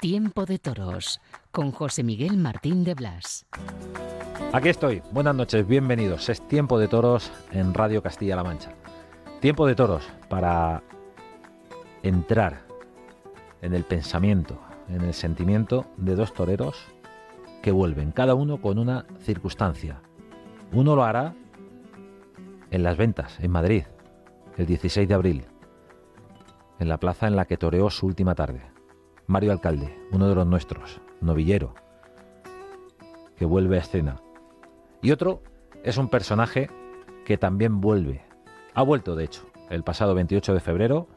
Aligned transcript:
Tiempo 0.00 0.44
de 0.44 0.58
Toros 0.58 1.22
con 1.50 1.72
José 1.72 2.02
Miguel 2.02 2.36
Martín 2.36 2.84
de 2.84 2.94
Blas. 2.94 3.46
Aquí 4.52 4.68
estoy. 4.68 5.02
Buenas 5.10 5.34
noches, 5.34 5.66
bienvenidos. 5.66 6.28
Es 6.28 6.46
Tiempo 6.46 6.78
de 6.78 6.86
Toros 6.86 7.32
en 7.50 7.72
Radio 7.72 8.02
Castilla-La 8.02 8.44
Mancha. 8.44 8.74
Tiempo 9.40 9.66
de 9.66 9.74
Toros 9.74 10.06
para 10.28 10.82
entrar 12.02 12.66
en 13.62 13.72
el 13.72 13.84
pensamiento, 13.84 14.60
en 14.90 15.00
el 15.00 15.14
sentimiento 15.14 15.86
de 15.96 16.14
dos 16.14 16.34
toreros 16.34 16.76
que 17.62 17.72
vuelven, 17.72 18.12
cada 18.12 18.34
uno 18.34 18.60
con 18.60 18.78
una 18.78 19.06
circunstancia. 19.20 20.02
Uno 20.72 20.94
lo 20.94 21.04
hará 21.04 21.34
en 22.70 22.82
las 22.82 22.98
ventas, 22.98 23.40
en 23.40 23.50
Madrid, 23.50 23.84
el 24.58 24.66
16 24.66 25.08
de 25.08 25.14
abril, 25.14 25.46
en 26.78 26.90
la 26.90 26.98
plaza 26.98 27.26
en 27.26 27.34
la 27.34 27.46
que 27.46 27.56
toreó 27.56 27.88
su 27.88 28.06
última 28.06 28.34
tarde. 28.34 28.75
Mario 29.26 29.50
Alcalde, 29.50 29.98
uno 30.12 30.28
de 30.28 30.34
los 30.36 30.46
nuestros, 30.46 31.00
novillero, 31.20 31.74
que 33.36 33.44
vuelve 33.44 33.76
a 33.76 33.80
escena. 33.80 34.20
Y 35.02 35.10
otro 35.10 35.42
es 35.82 35.96
un 35.98 36.08
personaje 36.08 36.70
que 37.24 37.36
también 37.36 37.80
vuelve. 37.80 38.22
Ha 38.74 38.82
vuelto, 38.82 39.16
de 39.16 39.24
hecho, 39.24 39.42
el 39.68 39.82
pasado 39.82 40.14
28 40.14 40.54
de 40.54 40.60
febrero, 40.60 41.08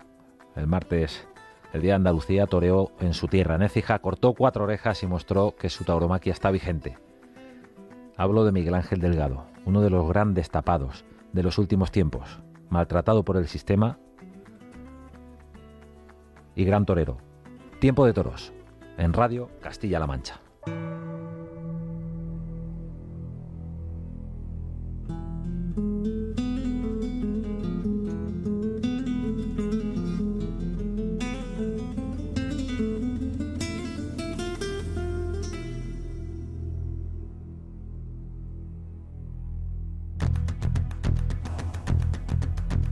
el 0.55 0.65
martes, 0.65 1.27
el 1.71 1.81
día 1.81 1.91
de 1.91 1.97
Andalucía, 1.97 2.47
toreó 2.47 2.91
en 2.99 3.13
su 3.13 3.27
tierra, 3.27 3.59
Nécija, 3.59 3.99
cortó 3.99 4.33
cuatro 4.33 4.63
orejas 4.63 5.03
y 5.03 5.07
mostró 5.07 5.55
que 5.55 5.69
su 5.69 5.83
tauromaquia 5.83 6.33
está 6.33 6.49
vigente. 6.49 6.97
Hablo 8.17 8.43
de 8.43 8.51
Miguel 8.51 8.73
Ángel 8.73 9.01
Delgado, 9.01 9.45
uno 9.65 9.81
de 9.81 9.91
los 9.91 10.07
grandes 10.09 10.49
tapados 10.49 11.05
de 11.31 11.43
los 11.43 11.59
últimos 11.59 11.91
tiempos, 11.91 12.41
maltratado 12.69 13.23
por 13.23 13.37
el 13.37 13.47
sistema 13.47 13.99
y 16.55 16.65
gran 16.65 16.85
torero. 16.85 17.28
Tiempo 17.79 18.05
de 18.05 18.11
toros, 18.11 18.51
en 18.97 19.13
Radio 19.13 19.49
Castilla-La 19.61 20.05
Mancha. 20.05 20.48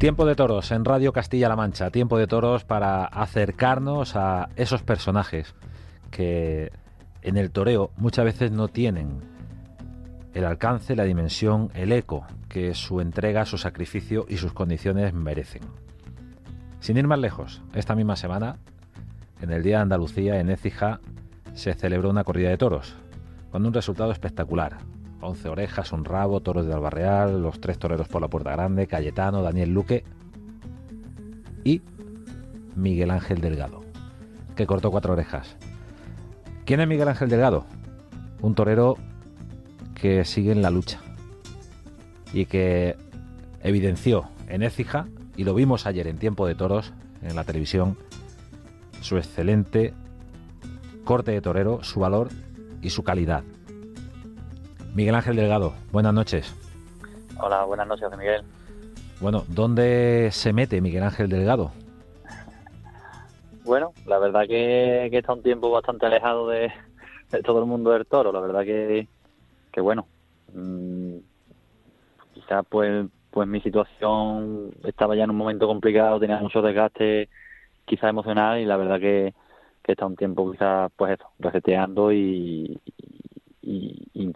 Tiempo 0.08 0.26
de 0.26 0.36
toros 0.36 0.72
en 0.72 0.86
Radio 0.86 1.12
Castilla-La 1.12 1.58
Mancha. 1.58 1.92
Tiempo 1.92 2.18
de 2.18 2.28
toros 2.28 2.64
para 2.64 3.04
acercarnos 3.04 4.16
a 4.16 4.48
esos 4.56 4.82
personajes 4.82 5.54
que 6.12 6.72
en 7.24 7.36
el 7.36 7.52
toreo 7.52 7.92
muchas 7.98 8.24
veces 8.24 8.54
no 8.54 8.70
tienen 8.70 9.20
el 10.34 10.46
alcance, 10.46 10.96
la 10.96 11.04
dimensión, 11.04 11.72
el 11.74 11.92
eco 11.92 12.26
que 12.48 12.74
su 12.74 13.02
entrega, 13.02 13.44
su 13.44 13.58
sacrificio 13.58 14.26
y 14.30 14.38
sus 14.38 14.54
condiciones 14.54 15.14
merecen. 15.14 15.64
Sin 16.80 16.96
ir 16.96 17.06
más 17.06 17.20
lejos, 17.20 17.62
esta 17.74 17.94
misma 17.94 18.16
semana, 18.16 18.60
en 19.42 19.52
el 19.52 19.62
Día 19.62 19.76
de 19.76 19.82
Andalucía, 19.82 20.40
en 20.40 20.50
Écija, 20.50 21.02
se 21.54 21.74
celebró 21.74 22.10
una 22.10 22.24
corrida 22.24 22.48
de 22.48 22.58
toros, 22.58 22.96
con 23.52 23.66
un 23.66 23.74
resultado 23.74 24.14
espectacular. 24.14 24.78
11 25.28 25.50
orejas, 25.50 25.92
un 25.92 26.06
rabo, 26.06 26.40
toros 26.42 26.66
de 26.66 26.74
Albarreal, 26.74 27.42
los 27.42 27.60
tres 27.60 27.78
toreros 27.78 28.08
por 28.08 28.22
la 28.22 28.30
Puerta 28.30 28.52
Grande, 28.52 28.88
Cayetano, 28.88 29.42
Daniel 29.42 29.74
Luque 29.74 30.04
y 31.64 31.82
Miguel 32.76 33.12
Ángel 33.12 33.42
Delgado, 33.42 33.82
que 34.56 34.66
cortó 34.66 34.90
cuatro 34.90 35.14
orejas. 35.14 35.58
¿Quién 36.66 36.80
es 36.80 36.88
Miguel 36.88 37.10
Ángel 37.10 37.30
Delgado? 37.30 37.66
Un 38.42 38.56
torero 38.56 38.96
que 39.96 40.24
sigue 40.26 40.52
en 40.52 40.62
la 40.62 40.70
lucha 40.70 41.00
y 42.32 42.46
que 42.46 42.96
evidenció 43.62 44.30
en 44.48 44.64
Écija, 44.64 45.08
y 45.36 45.44
lo 45.44 45.54
vimos 45.54 45.86
ayer 45.86 46.08
en 46.08 46.18
Tiempo 46.18 46.48
de 46.48 46.56
Toros 46.56 46.94
en 47.22 47.36
la 47.36 47.44
televisión, 47.44 47.98
su 49.02 49.18
excelente 49.18 49.94
corte 51.04 51.32
de 51.32 51.42
torero, 51.42 51.84
su 51.84 52.00
valor 52.00 52.30
y 52.82 52.92
su 52.92 53.04
calidad. 53.04 53.44
Miguel 54.98 55.14
Ángel 55.14 55.36
Delgado, 55.36 55.76
buenas 55.92 56.12
noches. 56.12 56.56
Hola, 57.40 57.66
buenas 57.66 57.86
noches, 57.86 58.10
Miguel. 58.18 58.42
Bueno, 59.22 59.44
¿dónde 59.48 60.30
se 60.32 60.54
mete 60.54 60.82
Miguel 60.82 61.04
Ángel 61.04 61.30
Delgado? 61.30 61.72
Bueno, 63.64 63.94
la 64.08 64.18
verdad 64.18 64.48
que, 64.48 65.06
está 65.06 65.34
un 65.34 65.44
tiempo 65.44 65.70
bastante 65.70 66.08
alejado 66.08 66.48
de, 66.48 66.72
todo 67.46 67.60
el 67.60 67.68
mundo 67.68 67.92
del 67.92 68.08
toro. 68.08 68.32
La 68.32 68.40
verdad 68.40 68.64
que, 68.64 69.08
que 69.72 69.82
bueno, 69.82 70.08
mmm, 70.56 71.18
quizás 72.34 72.66
pues, 72.68 73.06
pues 73.30 73.48
mi 73.48 73.62
situación 73.62 74.72
estaba 74.84 75.16
ya 75.16 75.26
en 75.26 75.30
un 75.30 75.38
momento 75.38 75.68
complicado, 75.68 76.20
tenía 76.20 76.40
mucho 76.40 76.64
desgaste 76.64 77.30
quizás 77.86 78.10
emocional 78.10 78.60
y 78.60 78.66
la 78.66 78.78
verdad 78.78 79.00
que, 79.00 79.36
que 79.84 79.92
está 79.92 80.08
un 80.08 80.16
tiempo 80.16 80.52
quizás 80.52 80.92
pues 80.96 81.20
eso, 81.20 81.30
reseteando 81.38 82.12
y 82.12 82.82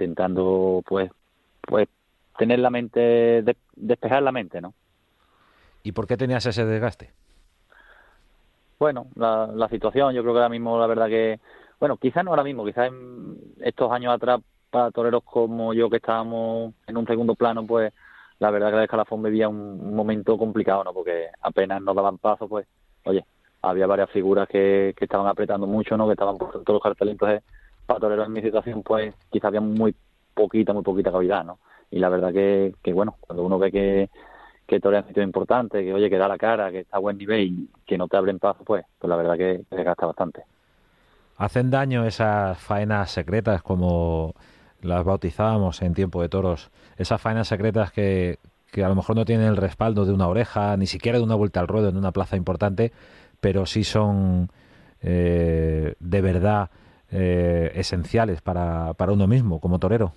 intentando 0.01 0.81
pues 0.85 1.11
pues 1.61 1.87
tener 2.37 2.59
la 2.59 2.69
mente 2.69 3.43
despejar 3.75 4.23
la 4.23 4.31
mente 4.31 4.61
no 4.61 4.73
y 5.83 5.91
por 5.91 6.07
qué 6.07 6.17
tenías 6.17 6.45
ese 6.45 6.65
desgaste 6.65 7.11
bueno 8.79 9.07
la, 9.15 9.47
la 9.47 9.69
situación 9.69 10.13
yo 10.13 10.21
creo 10.21 10.33
que 10.33 10.39
ahora 10.39 10.49
mismo 10.49 10.79
la 10.79 10.87
verdad 10.87 11.07
que 11.07 11.39
bueno 11.79 11.97
quizás 11.97 12.23
no 12.23 12.31
ahora 12.31 12.43
mismo 12.43 12.65
quizás 12.65 12.87
en 12.87 13.37
estos 13.61 13.91
años 13.91 14.13
atrás 14.13 14.41
para 14.69 14.91
toreros 14.91 15.23
como 15.23 15.73
yo 15.73 15.89
que 15.89 15.97
estábamos 15.97 16.73
en 16.87 16.97
un 16.97 17.05
segundo 17.05 17.35
plano 17.35 17.65
pues 17.65 17.93
la 18.39 18.49
verdad 18.49 18.71
que 18.71 18.77
la 18.77 18.83
escalafón 18.85 19.21
vivía 19.21 19.47
un, 19.47 19.93
momento 19.93 20.37
complicado 20.37 20.83
no 20.83 20.93
porque 20.93 21.27
apenas 21.41 21.81
nos 21.81 21.95
daban 21.95 22.17
paso 22.17 22.47
pues 22.47 22.67
oye 23.05 23.23
había 23.61 23.85
varias 23.85 24.09
figuras 24.09 24.47
que, 24.47 24.95
que 24.97 25.05
estaban 25.05 25.27
apretando 25.27 25.67
mucho 25.67 25.95
no 25.95 26.07
que 26.07 26.13
estaban 26.13 26.37
por 26.37 26.51
todos 26.51 26.75
los 26.75 26.81
carteles 26.81 27.13
entonces 27.13 27.43
para 27.99 28.25
en 28.25 28.33
mi 28.33 28.41
situación, 28.41 28.83
pues 28.83 29.13
quizá 29.29 29.47
había 29.47 29.61
muy 29.61 29.95
poquita, 30.33 30.73
muy 30.73 30.83
poquita 30.83 31.11
calidad, 31.11 31.43
¿no? 31.43 31.59
Y 31.89 31.99
la 31.99 32.09
verdad 32.09 32.31
que, 32.31 32.73
que 32.81 32.93
bueno, 32.93 33.17
cuando 33.19 33.43
uno 33.43 33.59
ve 33.59 33.71
que, 33.71 34.09
que 34.65 34.79
torea 34.79 35.01
en 35.01 35.07
sitio 35.07 35.23
importante, 35.23 35.83
que 35.83 35.93
oye, 35.93 36.09
que 36.09 36.17
da 36.17 36.27
la 36.27 36.37
cara, 36.37 36.71
que 36.71 36.79
está 36.79 36.97
a 36.97 36.99
buen 36.99 37.17
nivel 37.17 37.41
y 37.41 37.69
que 37.85 37.97
no 37.97 38.07
te 38.07 38.17
abren 38.17 38.39
paso, 38.39 38.63
pues, 38.63 38.85
pues 38.97 39.09
la 39.09 39.17
verdad 39.17 39.37
que 39.37 39.63
se 39.69 39.83
gasta 39.83 40.05
bastante. 40.05 40.43
¿Hacen 41.37 41.69
daño 41.69 42.05
esas 42.05 42.57
faenas 42.59 43.11
secretas 43.11 43.63
como 43.63 44.35
las 44.81 45.03
bautizábamos 45.03 45.81
en 45.81 45.93
tiempo 45.93 46.21
de 46.21 46.29
toros? 46.29 46.71
Esas 46.97 47.19
faenas 47.19 47.47
secretas 47.47 47.91
que, 47.91 48.37
que 48.71 48.83
a 48.83 48.89
lo 48.89 48.95
mejor 48.95 49.15
no 49.15 49.25
tienen 49.25 49.47
el 49.47 49.57
respaldo 49.57 50.05
de 50.05 50.13
una 50.13 50.27
oreja, 50.27 50.77
ni 50.77 50.87
siquiera 50.87 51.17
de 51.17 51.23
una 51.23 51.35
vuelta 51.35 51.59
al 51.59 51.67
ruedo 51.67 51.89
en 51.89 51.97
una 51.97 52.11
plaza 52.11 52.37
importante, 52.37 52.91
pero 53.41 53.65
sí 53.65 53.83
son 53.83 54.49
eh, 55.01 55.95
de 55.99 56.21
verdad 56.21 56.69
eh, 57.11 57.71
esenciales 57.75 58.41
para, 58.41 58.93
para 58.93 59.11
uno 59.11 59.27
mismo 59.27 59.59
como 59.59 59.79
torero. 59.79 60.13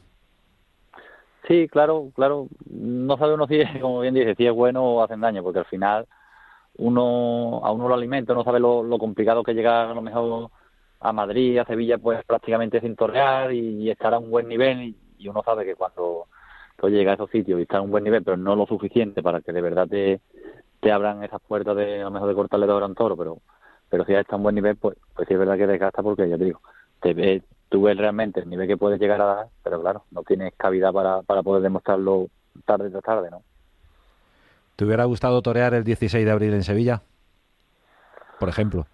Sí, 1.47 1.69
claro, 1.69 2.11
claro. 2.15 2.49
No 2.71 3.17
sabe 3.19 3.35
uno 3.35 3.47
si 3.47 3.61
es, 3.61 3.69
como 3.81 4.01
bien 4.01 4.15
dice, 4.15 4.35
si 4.35 4.47
es 4.47 4.53
bueno 4.53 4.85
o 4.85 5.03
hacen 5.03 5.21
daño, 5.21 5.43
porque 5.43 5.59
al 5.61 5.67
final 5.67 6.07
uno 6.77 7.61
a 7.65 7.73
uno 7.73 7.89
lo 7.89 7.95
alimenta, 7.95 8.35
no 8.35 8.45
sabe 8.45 8.61
lo, 8.61 8.99
complicado 8.99 9.43
que 9.43 9.55
llegar 9.55 9.89
a 9.89 9.95
lo 9.95 10.03
mejor 10.03 10.51
a 11.01 11.13
Madrid, 11.13 11.59
a 11.59 11.65
Sevilla, 11.65 11.99
pues 11.99 12.25
prácticamente 12.25 12.81
sin 12.81 12.97
torear 12.97 13.53
y, 13.53 13.91
estar 13.91 14.15
a 14.15 14.19
un 14.19 14.31
buen 14.31 14.49
nivel. 14.49 14.95
Y, 15.19 15.29
uno 15.29 15.43
sabe 15.43 15.65
que 15.65 15.75
cuando 15.75 16.27
tú 16.77 16.89
llegas 16.91 17.13
a 17.13 17.15
esos 17.15 17.31
sitios 17.31 17.59
y 17.59 17.63
está 17.63 17.79
a 17.79 17.83
un 17.83 17.91
buen 17.91 18.05
nivel, 18.05 18.23
pero 18.23 18.37
no 18.37 18.55
lo 18.55 18.67
suficiente 18.67 19.23
para 19.23 19.41
que 19.41 19.53
de 19.53 19.61
verdad 19.63 19.89
te, 19.89 20.21
te 20.81 20.93
abran 20.93 21.25
esas 21.25 21.41
puertas 21.41 21.75
de 21.77 22.03
a 22.03 22.05
lo 22.05 22.11
mejor 22.11 22.29
de 22.29 22.35
cortarle 22.35 22.67
de 22.67 22.75
gran 22.75 22.95
toro, 22.95 23.17
pero 23.17 23.39
pero 23.89 24.05
si 24.05 24.13
ya 24.13 24.21
está 24.21 24.35
a 24.35 24.39
un 24.39 24.43
buen 24.43 24.55
nivel, 24.57 24.77
pues, 24.77 24.97
pues 25.15 25.29
sí 25.29 25.35
es 25.35 25.39
verdad 25.39 25.57
que 25.57 25.69
desgasta 25.69 26.03
porque 26.03 26.29
ya 26.29 26.37
te 26.37 26.47
digo, 26.47 26.61
te 27.13 27.43
tú 27.69 27.83
ves 27.83 27.97
realmente 27.97 28.41
el 28.41 28.49
nivel 28.49 28.69
que 28.69 28.77
puedes 28.77 29.01
llegar 29.01 29.21
a 29.21 29.25
dar, 29.25 29.47
pero 29.63 29.81
claro, 29.81 30.05
no 30.11 30.23
tienes 30.23 30.55
cavidad 30.57 30.93
para, 30.93 31.23
para 31.23 31.43
poder 31.43 31.63
demostrarlo 31.63 32.29
tarde 32.65 32.91
tras 32.91 33.03
tarde, 33.03 33.31
¿no? 33.31 33.43
¿Te 34.77 34.85
hubiera 34.85 35.05
gustado 35.05 35.43
torear 35.43 35.75
el 35.75 35.85
16 35.85 36.25
de 36.25 36.31
abril 36.31 36.55
en 36.55 36.63
Sevilla? 36.63 37.03
Por 38.39 38.49
ejemplo. 38.49 38.87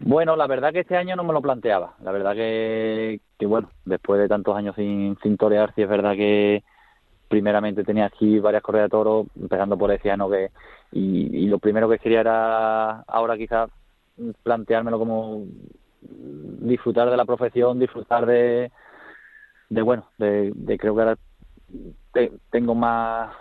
Bueno, 0.00 0.36
la 0.36 0.46
verdad 0.46 0.72
que 0.72 0.80
este 0.80 0.96
año 0.96 1.16
no 1.16 1.24
me 1.24 1.32
lo 1.32 1.42
planteaba. 1.42 1.94
La 2.02 2.12
verdad 2.12 2.34
que, 2.34 3.20
que 3.38 3.46
bueno, 3.46 3.70
después 3.84 4.20
de 4.20 4.28
tantos 4.28 4.56
años 4.56 4.74
sin, 4.76 5.18
sin 5.22 5.36
torear, 5.36 5.74
sí 5.74 5.82
es 5.82 5.88
verdad 5.88 6.14
que 6.14 6.62
primeramente 7.28 7.84
tenía 7.84 8.06
aquí 8.06 8.38
varias 8.38 8.62
correas 8.62 8.86
de 8.86 8.90
toro, 8.90 9.26
empezando 9.38 9.76
por 9.76 9.90
ese 9.90 10.10
año 10.10 10.30
que, 10.30 10.50
y, 10.92 11.44
y 11.44 11.46
lo 11.46 11.58
primero 11.58 11.88
que 11.88 11.98
quería 11.98 12.20
era 12.20 13.00
ahora 13.00 13.36
quizás 13.36 13.70
planteármelo 14.42 14.98
como 14.98 15.44
disfrutar 16.58 17.10
de 17.10 17.16
la 17.16 17.24
profesión, 17.24 17.78
disfrutar 17.78 18.26
de, 18.26 18.70
de 19.68 19.82
bueno, 19.82 20.08
de, 20.18 20.52
creo 20.78 20.94
que 20.94 21.02
ahora 21.02 21.18
tengo 22.50 22.74
más, 22.74 23.34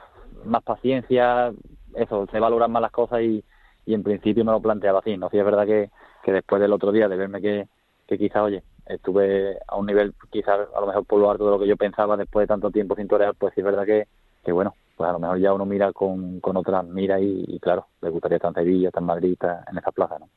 más 0.45 0.63
paciencia, 0.63 1.51
eso, 1.95 2.27
se 2.31 2.39
valoran 2.39 2.71
más 2.71 2.81
las 2.81 2.91
cosas 2.91 3.21
y, 3.21 3.43
y 3.85 3.93
en 3.93 4.03
principio 4.03 4.45
me 4.45 4.51
lo 4.51 4.61
planteaba 4.61 4.99
así, 4.99 5.17
¿no? 5.17 5.29
Si 5.29 5.37
es 5.37 5.45
verdad 5.45 5.65
que, 5.65 5.89
que 6.23 6.31
después 6.31 6.61
del 6.61 6.73
otro 6.73 6.91
día 6.91 7.07
de 7.07 7.17
verme 7.17 7.41
que, 7.41 7.67
que 8.07 8.17
quizás, 8.17 8.43
oye, 8.43 8.63
estuve 8.85 9.57
a 9.67 9.75
un 9.75 9.85
nivel 9.85 10.13
quizás 10.29 10.67
a 10.75 10.79
lo 10.79 10.87
mejor 10.87 11.05
por 11.05 11.19
lo 11.19 11.31
alto 11.31 11.45
de 11.45 11.51
lo 11.51 11.59
que 11.59 11.67
yo 11.67 11.77
pensaba 11.77 12.17
después 12.17 12.43
de 12.43 12.47
tanto 12.47 12.71
tiempo 12.71 12.95
sin 12.95 13.07
torear, 13.07 13.35
pues 13.35 13.53
sí 13.53 13.61
es 13.61 13.65
verdad 13.65 13.85
que, 13.85 14.07
que 14.43 14.51
bueno, 14.51 14.75
pues 14.95 15.09
a 15.09 15.13
lo 15.13 15.19
mejor 15.19 15.39
ya 15.39 15.53
uno 15.53 15.65
mira 15.65 15.91
con, 15.93 16.39
con 16.39 16.57
otras 16.57 16.85
mira 16.85 17.19
y, 17.19 17.59
claro, 17.59 17.87
le 18.01 18.09
gustaría 18.09 18.37
estar 18.37 18.49
en 18.49 18.55
Sevilla, 18.55 18.87
estar 18.89 19.01
en 19.01 19.07
Madrid, 19.07 19.37
en 19.69 19.77
esa 19.77 19.91
plaza, 19.91 20.17
¿no? 20.19 20.27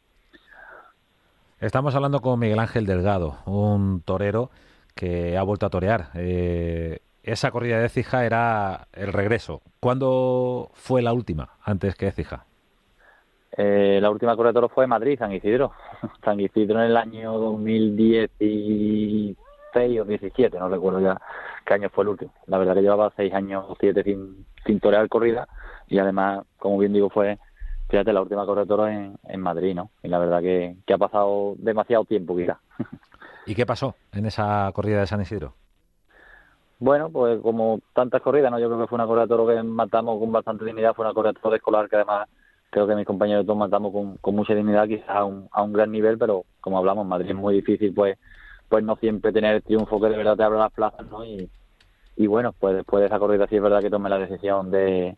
Estamos 1.60 1.94
hablando 1.94 2.20
con 2.22 2.38
Miguel 2.38 2.58
Ángel 2.58 2.86
Delgado, 2.86 3.36
un 3.44 4.00
torero 4.00 4.48
que 4.94 5.36
ha 5.36 5.42
vuelto 5.42 5.66
a 5.66 5.70
torear. 5.70 6.06
Eh, 6.14 7.00
esa 7.22 7.50
corrida 7.50 7.78
de 7.78 7.90
Cija 7.90 8.24
era 8.24 8.86
el 8.94 9.12
regreso. 9.12 9.60
¿Cuándo 9.78 10.70
fue 10.72 11.02
la 11.02 11.12
última, 11.12 11.50
antes 11.62 11.96
que 11.96 12.10
Cija? 12.12 12.46
Eh, 13.58 13.98
la 14.00 14.08
última 14.08 14.34
corrida 14.36 14.52
de 14.52 14.54
toros 14.54 14.72
fue 14.72 14.86
Madrid, 14.86 15.18
San 15.18 15.32
Isidro. 15.32 15.72
San 16.24 16.40
Isidro 16.40 16.80
en 16.80 16.86
el 16.86 16.96
año 16.96 17.36
2016 17.38 19.36
o 20.00 20.04
17, 20.06 20.58
no 20.58 20.70
recuerdo 20.70 21.00
ya 21.00 21.20
qué 21.66 21.74
año 21.74 21.90
fue 21.90 22.04
el 22.04 22.08
último. 22.08 22.32
La 22.46 22.56
verdad 22.56 22.72
que 22.72 22.80
llevaba 22.80 23.12
seis 23.14 23.34
años 23.34 23.66
o 23.68 23.76
siete 23.78 24.02
sin, 24.02 24.46
sin 24.64 24.80
torear 24.80 25.06
corrida 25.10 25.46
y 25.88 25.98
además, 25.98 26.46
como 26.56 26.78
bien 26.78 26.94
digo, 26.94 27.10
fue 27.10 27.38
fíjate, 27.90 28.12
la 28.12 28.22
última 28.22 28.46
corredora 28.46 28.94
en, 28.94 29.18
en 29.24 29.40
Madrid, 29.40 29.74
¿no? 29.74 29.90
Y 30.02 30.08
la 30.08 30.18
verdad 30.18 30.40
que, 30.40 30.76
ha 30.92 30.98
pasado 30.98 31.54
demasiado 31.58 32.04
tiempo, 32.04 32.36
quizá. 32.36 32.60
¿Y 33.46 33.54
qué 33.54 33.66
pasó 33.66 33.96
en 34.12 34.26
esa 34.26 34.70
corrida 34.72 35.00
de 35.00 35.06
San 35.06 35.20
Isidro? 35.20 35.54
Bueno, 36.78 37.10
pues 37.10 37.40
como 37.40 37.80
tantas 37.92 38.22
corridas, 38.22 38.50
¿no? 38.50 38.58
Yo 38.58 38.68
creo 38.68 38.80
que 38.80 38.86
fue 38.86 38.96
una 38.96 39.06
corrida 39.06 39.24
de 39.24 39.28
toro 39.28 39.46
que 39.46 39.62
matamos 39.62 40.18
con 40.18 40.32
bastante 40.32 40.64
dignidad, 40.64 40.94
fue 40.94 41.04
una 41.04 41.12
corrida 41.12 41.32
de 41.32 41.40
toro 41.40 41.56
escolar 41.56 41.88
que 41.88 41.96
además 41.96 42.28
creo 42.70 42.86
que 42.86 42.94
mis 42.94 43.06
compañeros 43.06 43.44
todos 43.44 43.58
matamos 43.58 43.92
con, 43.92 44.16
con 44.18 44.36
mucha 44.36 44.54
dignidad, 44.54 44.86
quizás 44.86 45.08
a 45.08 45.24
un, 45.24 45.48
a 45.50 45.62
un 45.62 45.72
gran 45.72 45.90
nivel, 45.90 46.16
pero 46.16 46.44
como 46.60 46.78
hablamos, 46.78 47.06
Madrid 47.06 47.30
es 47.30 47.36
muy 47.36 47.54
difícil, 47.54 47.92
pues 47.92 48.16
pues 48.68 48.84
no 48.84 48.94
siempre 48.96 49.32
tener 49.32 49.56
el 49.56 49.62
triunfo 49.64 50.00
que 50.00 50.08
de 50.08 50.16
verdad 50.16 50.36
te 50.36 50.44
abra 50.44 50.60
las 50.60 50.72
plazas, 50.72 51.04
¿no? 51.10 51.24
Y, 51.24 51.50
y 52.16 52.26
bueno, 52.28 52.54
pues 52.56 52.76
después 52.76 53.00
de 53.00 53.08
esa 53.08 53.18
corrida 53.18 53.48
sí 53.48 53.56
es 53.56 53.62
verdad 53.62 53.80
que 53.80 53.90
tomé 53.90 54.08
la 54.08 54.18
decisión 54.18 54.70
de, 54.70 55.16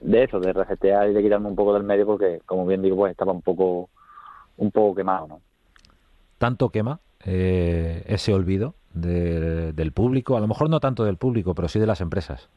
de 0.00 0.24
eso, 0.24 0.40
de 0.40 0.52
resetear 0.52 1.10
y 1.10 1.14
de 1.14 1.22
quitarme 1.22 1.48
un 1.48 1.56
poco 1.56 1.74
del 1.74 1.84
medio 1.84 2.06
porque, 2.06 2.40
como 2.46 2.66
bien 2.66 2.82
digo, 2.82 2.96
pues 2.96 3.12
estaba 3.12 3.32
un 3.32 3.42
poco, 3.42 3.88
un 4.56 4.70
poco 4.70 4.94
quemado, 4.94 5.26
¿no? 5.26 5.40
¿Tanto 6.38 6.68
quema 6.70 7.00
eh, 7.24 8.04
ese 8.06 8.34
olvido 8.34 8.74
del 8.92 9.92
público? 9.92 10.36
A 10.36 10.40
lo 10.40 10.48
mejor 10.48 10.68
no 10.68 10.80
tanto 10.80 11.04
del 11.04 11.16
público, 11.16 11.54
pero 11.54 11.68
sí 11.68 11.78
de 11.78 11.86
las 11.86 12.00
empresas. 12.00 12.50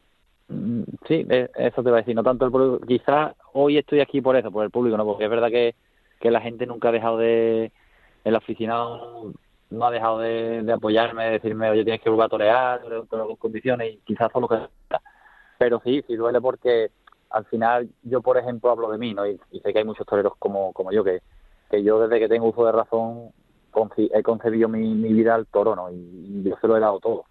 Mm, 0.48 0.82
sí, 1.06 1.26
eh, 1.28 1.50
eso 1.56 1.82
te 1.82 1.88
iba 1.88 1.98
a 1.98 2.00
decir, 2.00 2.14
no 2.14 2.22
tanto 2.22 2.44
el 2.44 2.50
público. 2.50 2.86
Quizás 2.86 3.34
hoy 3.52 3.78
estoy 3.78 4.00
aquí 4.00 4.20
por 4.20 4.36
eso, 4.36 4.50
por 4.50 4.64
el 4.64 4.70
público, 4.70 4.96
¿no? 4.96 5.04
Porque 5.04 5.24
es 5.24 5.30
verdad 5.30 5.48
que, 5.48 5.74
que 6.20 6.30
la 6.30 6.40
gente 6.40 6.66
nunca 6.66 6.88
ha 6.88 6.92
dejado 6.92 7.18
de... 7.18 7.72
El 8.24 8.36
aficionado 8.36 9.32
no 9.70 9.84
ha 9.84 9.90
dejado 9.90 10.20
de, 10.20 10.72
apoyarme, 10.72 11.24
de 11.24 11.30
decirme, 11.32 11.70
oye, 11.70 11.84
tienes 11.84 12.00
que 12.00 12.10
volver 12.10 12.26
a 12.26 12.28
torear, 12.28 12.80
todas 13.08 13.28
las 13.28 13.38
condiciones, 13.38 13.94
y 13.94 13.98
quizás 14.04 14.30
solo 14.32 14.48
que... 14.48 14.58
Pero 15.58 15.80
sí, 15.84 16.02
sí 16.06 16.16
duele 16.16 16.40
porque 16.40 16.90
al 17.30 17.44
final 17.46 17.88
yo, 18.02 18.20
por 18.22 18.38
ejemplo, 18.38 18.70
hablo 18.70 18.90
de 18.90 18.98
mí, 18.98 19.14
¿no? 19.14 19.26
Y, 19.26 19.38
sé 19.62 19.72
que 19.72 19.78
hay 19.78 19.84
muchos 19.84 20.06
toreros 20.06 20.34
como, 20.38 20.72
como 20.72 20.92
yo, 20.92 21.04
que, 21.04 21.20
que 21.70 21.82
yo 21.82 22.00
desde 22.00 22.18
que 22.18 22.28
tengo 22.28 22.48
uso 22.48 22.64
de 22.64 22.72
razón 22.72 23.32
he 24.12 24.22
concebido 24.22 24.68
mi, 24.68 24.94
vida 25.12 25.34
al 25.34 25.46
toro, 25.46 25.76
¿no? 25.76 25.90
Y, 25.90 26.42
yo 26.42 26.56
se 26.60 26.66
lo 26.66 26.76
he 26.76 26.80
dado 26.80 26.98
todo. 27.00 27.24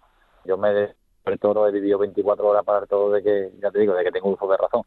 Yo 0.44 0.56
me 0.56 0.94
el 1.24 1.38
toro 1.38 1.68
he 1.68 1.72
vivido 1.72 1.98
24 1.98 2.46
horas 2.46 2.64
para 2.64 2.80
el 2.80 2.88
toro 2.88 3.12
de 3.12 3.22
que, 3.22 3.52
ya 3.60 3.70
te 3.70 3.80
digo, 3.80 3.94
de 3.94 4.02
que 4.02 4.10
tengo 4.10 4.30
uso 4.30 4.48
de 4.48 4.56
razón. 4.56 4.82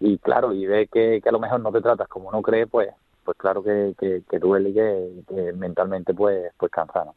Y 0.00 0.16
claro, 0.18 0.52
y 0.52 0.64
ve 0.66 0.88
que, 0.88 1.20
a 1.26 1.30
lo 1.30 1.38
mejor 1.38 1.60
no 1.60 1.70
te 1.70 1.82
tratas 1.82 2.08
como 2.08 2.28
uno 2.28 2.40
cree, 2.40 2.66
pues 2.66 2.88
pues 3.24 3.36
claro 3.36 3.62
que, 3.62 3.94
que, 3.98 4.38
duele 4.38 4.70
y 4.70 5.22
que, 5.24 5.52
mentalmente 5.52 6.14
pues, 6.14 6.50
pues 6.56 6.72
cansa, 6.72 7.04
¿no? 7.04 7.14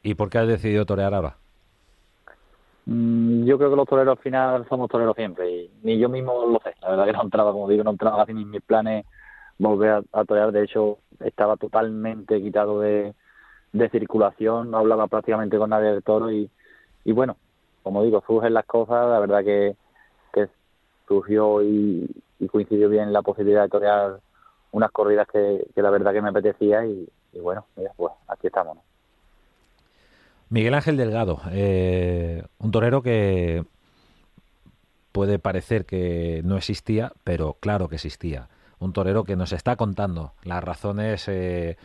¿Y 0.00 0.14
por 0.14 0.30
qué 0.30 0.38
has 0.38 0.46
decidido 0.46 0.86
torear 0.86 1.12
ahora? 1.12 1.38
Mm, 2.90 3.44
yo 3.44 3.58
creo 3.58 3.68
que 3.68 3.76
los 3.76 3.86
toreros 3.86 4.16
al 4.16 4.22
final 4.22 4.66
somos 4.66 4.88
toreros 4.88 5.14
siempre 5.14 5.50
y 5.50 5.70
ni 5.82 5.98
yo 5.98 6.08
mismo 6.08 6.46
lo 6.46 6.58
sé. 6.60 6.74
La 6.80 6.88
verdad 6.88 7.04
que 7.04 7.12
no 7.12 7.22
entraba, 7.22 7.52
como 7.52 7.68
digo, 7.68 7.84
no 7.84 7.90
entraba 7.90 8.16
casi 8.16 8.32
ni 8.32 8.46
mis 8.46 8.62
planes 8.62 9.04
volver 9.58 10.02
a, 10.10 10.24
torear. 10.24 10.52
De 10.52 10.64
hecho, 10.64 10.98
estaba 11.20 11.56
totalmente 11.58 12.40
quitado 12.40 12.80
de, 12.80 13.14
circulación, 13.92 14.70
no 14.70 14.78
hablaba 14.78 15.06
prácticamente 15.06 15.58
con 15.58 15.70
nadie 15.70 15.90
del 15.90 16.02
toro 16.02 16.30
y, 16.32 16.50
y 17.04 17.12
bueno, 17.12 17.36
como 17.82 18.02
digo, 18.04 18.22
surgen 18.26 18.54
las 18.54 18.64
cosas. 18.64 19.06
La 19.06 19.20
verdad 19.20 19.44
que, 19.44 19.76
que 20.32 20.48
surgió 21.06 21.62
y, 21.62 22.08
coincidió 22.50 22.88
bien 22.88 23.12
la 23.12 23.20
posibilidad 23.20 23.64
de 23.64 23.68
torear 23.68 24.20
unas 24.72 24.90
corridas 24.92 25.26
que, 25.30 25.66
la 25.76 25.90
verdad 25.90 26.12
que 26.14 26.22
me 26.22 26.30
apetecía 26.30 26.86
y, 26.86 27.06
bueno, 27.42 27.66
mira, 27.76 27.92
pues 27.96 28.14
aquí 28.28 28.46
estamos. 28.46 28.78
Miguel 30.50 30.74
Ángel 30.74 30.96
Delgado, 30.96 31.42
eh, 31.50 32.42
un 32.58 32.70
torero 32.70 33.02
que 33.02 33.64
puede 35.12 35.38
parecer 35.38 35.84
que 35.84 36.42
no 36.44 36.56
existía, 36.56 37.12
pero 37.24 37.56
claro 37.60 37.88
que 37.88 37.96
existía. 37.96 38.48
Un 38.78 38.92
torero 38.92 39.24
que 39.24 39.36
nos 39.36 39.52
está 39.52 39.76
contando 39.76 40.32
las 40.44 40.62
razones 40.62 41.26
eh, 41.28 41.76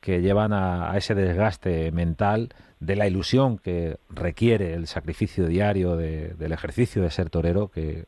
que 0.00 0.20
llevan 0.20 0.52
a, 0.52 0.96
ese 0.96 1.14
desgaste 1.14 1.92
mental 1.92 2.50
de 2.80 2.96
la 2.96 3.06
ilusión 3.06 3.58
que 3.58 3.98
requiere 4.08 4.74
el 4.74 4.86
sacrificio 4.86 5.46
diario 5.46 5.96
del 5.96 6.52
ejercicio 6.52 7.02
de 7.02 7.10
ser 7.10 7.30
torero, 7.30 7.68
que, 7.68 8.06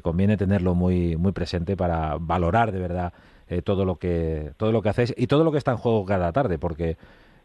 conviene 0.00 0.38
tenerlo 0.38 0.74
muy, 0.74 1.16
muy 1.16 1.32
presente 1.32 1.76
para 1.76 2.16
valorar 2.18 2.72
de 2.72 2.78
verdad 2.78 3.12
eh, 3.46 3.60
todo 3.60 3.84
lo 3.84 3.96
que 3.96 4.52
todo 4.56 4.72
lo 4.72 4.80
que 4.80 4.88
hacéis 4.88 5.12
y 5.18 5.26
todo 5.26 5.44
lo 5.44 5.52
que 5.52 5.58
está 5.58 5.72
en 5.72 5.76
juego 5.76 6.06
cada 6.06 6.32
tarde, 6.32 6.58
porque 6.58 6.96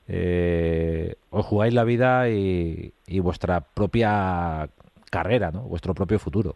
eh, 0.07 1.15
os 1.29 1.45
jugáis 1.45 1.73
la 1.73 1.83
vida 1.83 2.29
y, 2.29 2.93
vuestra 3.19 3.61
propia 3.61 4.69
carrera, 5.09 5.51
¿no? 5.51 5.61
Vuestro 5.63 5.93
propio 5.93 6.19
futuro. 6.19 6.55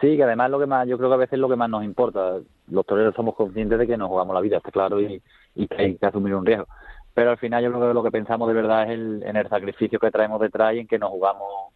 Sí, 0.00 0.16
que 0.16 0.24
además 0.24 0.50
lo 0.50 0.58
que 0.58 0.66
más, 0.66 0.86
yo 0.86 0.98
creo 0.98 1.08
que 1.08 1.14
a 1.14 1.18
veces 1.18 1.34
es 1.34 1.38
lo 1.38 1.48
que 1.48 1.56
más 1.56 1.70
nos 1.70 1.84
importa. 1.84 2.38
Los 2.68 2.84
toreros 2.84 3.14
somos 3.14 3.34
conscientes 3.34 3.78
de 3.78 3.86
que 3.86 3.96
nos 3.96 4.08
jugamos 4.08 4.34
la 4.34 4.40
vida, 4.40 4.58
está 4.58 4.70
claro, 4.70 5.00
y, 5.00 5.22
que 5.54 5.76
hay 5.78 5.96
que 5.96 6.06
asumir 6.06 6.34
un 6.34 6.44
riesgo. 6.44 6.66
Pero 7.14 7.30
al 7.30 7.38
final 7.38 7.64
yo 7.64 7.70
creo 7.72 7.88
que 7.88 7.94
lo 7.94 8.02
que 8.02 8.10
pensamos 8.10 8.48
de 8.48 8.54
verdad 8.54 8.84
es 8.84 8.90
el, 8.90 9.22
en 9.22 9.36
el 9.36 9.48
sacrificio 9.48 9.98
que 9.98 10.10
traemos 10.10 10.40
detrás 10.40 10.74
y 10.74 10.80
en 10.80 10.86
que 10.86 10.98
nos 10.98 11.10
jugamos 11.10 11.72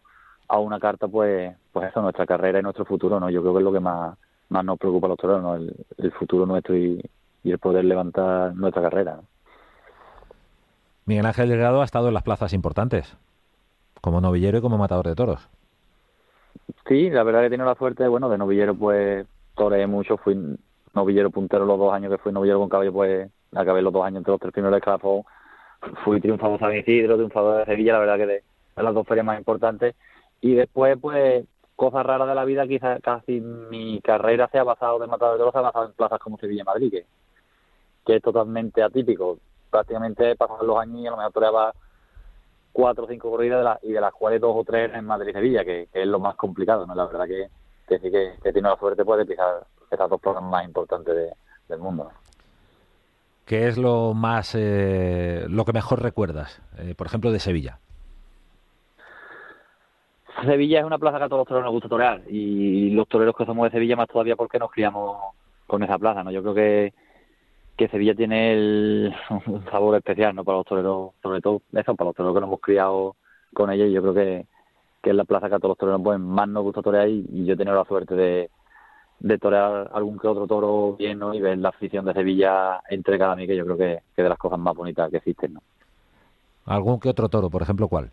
a 0.47 0.59
una 0.59 0.79
carta, 0.79 1.07
pues, 1.07 1.55
pues 1.71 1.89
eso, 1.89 2.01
nuestra 2.01 2.27
carrera 2.27 2.59
y 2.59 2.61
nuestro 2.61 2.85
futuro, 2.85 3.19
¿no? 3.19 3.29
Yo 3.29 3.41
creo 3.41 3.53
que 3.53 3.59
es 3.59 3.65
lo 3.65 3.71
que 3.71 3.79
más, 3.79 4.17
más 4.49 4.65
nos 4.65 4.77
preocupa 4.77 5.07
a 5.07 5.09
los 5.09 5.17
toreros. 5.17 5.61
El, 5.97 6.11
futuro 6.11 6.45
nuestro 6.45 6.75
y, 6.77 7.01
y, 7.43 7.51
el 7.51 7.57
poder 7.57 7.85
levantar 7.85 8.53
nuestra 8.55 8.83
carrera, 8.83 9.15
¿no? 9.15 9.30
Miguel 11.05 11.25
Ángel 11.25 11.49
Delgado 11.49 11.81
ha 11.81 11.85
estado 11.85 12.07
en 12.07 12.13
las 12.13 12.23
plazas 12.23 12.53
importantes, 12.53 13.17
como 14.01 14.21
novillero 14.21 14.59
y 14.59 14.61
como 14.61 14.77
matador 14.77 15.07
de 15.07 15.15
toros. 15.15 15.49
Sí, 16.87 17.09
la 17.09 17.23
verdad 17.23 17.49
que 17.49 17.55
he 17.55 17.57
la 17.57 17.75
suerte, 17.75 18.07
bueno, 18.07 18.29
de 18.29 18.37
novillero 18.37 18.75
pues 18.75 19.25
toreé 19.55 19.87
mucho, 19.87 20.17
fui 20.17 20.57
novillero 20.93 21.29
puntero 21.29 21.65
los 21.65 21.79
dos 21.79 21.93
años 21.93 22.11
que 22.11 22.17
fui 22.17 22.31
novillero 22.31 22.59
con 22.59 22.69
caballo, 22.69 22.93
pues 22.93 23.29
acabé 23.53 23.81
los 23.81 23.93
dos 23.93 24.05
años 24.05 24.19
entre 24.19 24.31
los 24.31 24.39
tres 24.39 24.53
primeros 24.53 24.73
de 24.73 24.77
escalafón, 24.79 25.23
fui 26.03 26.21
triunfador 26.21 26.59
de 26.59 26.65
San 26.65 26.77
Isidro, 26.77 27.15
triunfador 27.15 27.59
de 27.59 27.65
Sevilla, 27.65 27.93
la 27.93 27.99
verdad 27.99 28.17
que 28.17 28.25
de, 28.25 28.43
las 28.75 28.93
dos 28.93 29.07
ferias 29.07 29.25
más 29.25 29.37
importantes, 29.37 29.95
y 30.39 30.53
después 30.53 30.97
pues 30.99 31.45
cosas 31.75 32.05
raras 32.05 32.27
de 32.27 32.35
la 32.35 32.45
vida, 32.45 32.67
quizás 32.67 33.01
casi 33.01 33.41
mi 33.41 34.01
carrera 34.01 34.47
se 34.51 34.59
ha 34.59 34.63
basado 34.63 34.99
de 34.99 35.07
matador 35.07 35.33
de 35.33 35.39
toros, 35.39 35.53
se 35.53 35.59
ha 35.59 35.61
basado 35.61 35.85
en 35.85 35.93
plazas 35.93 36.19
como 36.19 36.37
Sevilla 36.37 36.61
y 36.61 36.65
Madrid, 36.65 37.03
que 38.05 38.15
es 38.15 38.21
totalmente 38.21 38.83
atípico 38.83 39.39
prácticamente 39.71 40.35
pasaban 40.35 40.67
los 40.67 40.77
años 40.77 40.99
y 40.99 41.07
a 41.07 41.11
lo 41.11 41.17
mejor 41.17 41.31
toreaba 41.31 41.73
cuatro 42.71 43.05
o 43.05 43.07
cinco 43.07 43.31
corridas 43.31 43.79
y 43.83 43.91
de 43.91 44.01
las 44.01 44.13
cuales 44.13 44.41
dos 44.41 44.55
o 44.55 44.63
tres 44.63 44.93
en 44.93 45.05
Madrid 45.05 45.29
y 45.29 45.33
Sevilla, 45.33 45.65
que, 45.65 45.87
es 45.91 46.07
lo 46.07 46.19
más 46.19 46.35
complicado, 46.35 46.85
¿no? 46.85 46.93
La 46.95 47.05
verdad 47.05 47.25
que, 47.25 47.47
que 47.87 47.99
sí 47.99 48.11
que, 48.11 48.51
tiene 48.51 48.69
la 48.69 48.77
suerte 48.77 49.03
puede 49.03 49.25
pisar 49.25 49.65
esas 49.89 50.09
dos 50.09 50.21
plazas 50.21 50.43
más 50.43 50.65
importantes 50.65 51.33
del 51.67 51.79
mundo. 51.79 52.11
¿Qué 53.45 53.67
es 53.67 53.77
lo 53.77 54.13
más, 54.13 54.55
eh, 54.55 55.45
lo 55.49 55.65
que 55.65 55.73
mejor 55.73 56.01
recuerdas, 56.01 56.61
eh, 56.77 56.95
por 56.95 57.07
ejemplo, 57.07 57.31
de 57.31 57.39
Sevilla? 57.39 57.79
Sevilla 60.45 60.79
es 60.79 60.85
una 60.85 60.97
plaza 60.97 61.17
que 61.17 61.25
a 61.25 61.27
todos 61.27 61.41
los 61.41 61.47
toreros 61.47 61.65
nos 61.65 61.73
gusta 61.73 61.89
torear 61.89 62.21
y 62.29 62.91
los 62.91 63.07
toreros 63.07 63.35
que 63.35 63.45
somos 63.45 63.65
de 63.65 63.71
Sevilla 63.71 63.95
más 63.95 64.07
todavía 64.07 64.35
porque 64.35 64.57
nos 64.57 64.71
criamos 64.71 65.17
con 65.67 65.83
esa 65.83 65.97
plaza, 65.97 66.23
¿no? 66.23 66.31
Yo 66.31 66.41
creo 66.41 66.53
que 66.53 66.93
que 67.77 67.87
Sevilla 67.87 68.15
tiene 68.15 68.53
el, 68.53 69.13
un 69.47 69.63
sabor 69.65 69.95
especial 69.95 70.35
no 70.35 70.43
para 70.43 70.59
los 70.59 70.67
toreros, 70.67 71.11
sobre 71.21 71.41
todo 71.41 71.61
eso, 71.73 71.95
para 71.95 72.09
los 72.09 72.15
toreros 72.15 72.35
que 72.35 72.41
nos 72.41 72.47
hemos 72.47 72.61
criado 72.61 73.15
con 73.53 73.71
ellos. 73.71 73.91
Yo 73.91 74.01
creo 74.01 74.13
que, 74.13 74.45
que 75.01 75.09
es 75.09 75.15
la 75.15 75.25
plaza 75.25 75.49
que 75.49 75.55
a 75.55 75.59
todos 75.59 75.71
los 75.71 75.77
toreros 75.77 76.01
pues, 76.03 76.19
más 76.19 76.47
nos 76.47 76.63
gusta 76.63 76.81
torear 76.81 77.09
y, 77.09 77.45
yo 77.45 77.53
he 77.53 77.57
tenido 77.57 77.75
la 77.75 77.85
suerte 77.85 78.15
de, 78.15 78.49
de 79.19 79.37
torear 79.37 79.89
algún 79.93 80.19
que 80.19 80.27
otro 80.27 80.47
toro 80.47 80.95
bien 80.97 81.19
¿no? 81.19 81.33
y 81.33 81.41
ver 81.41 81.57
la 81.57 81.69
afición 81.69 82.05
de 82.05 82.13
Sevilla 82.13 82.81
entregada 82.89 83.33
a 83.33 83.35
mí, 83.35 83.47
que 83.47 83.55
yo 83.55 83.65
creo 83.65 83.77
que, 83.77 83.93
es 83.93 84.15
de 84.15 84.29
las 84.29 84.37
cosas 84.37 84.59
más 84.59 84.75
bonitas 84.75 85.09
que 85.09 85.17
existen. 85.17 85.53
¿no? 85.53 85.61
¿Algún 86.65 86.99
que 86.99 87.09
otro 87.09 87.29
toro, 87.29 87.49
por 87.49 87.61
ejemplo, 87.61 87.87
cuál? 87.87 88.11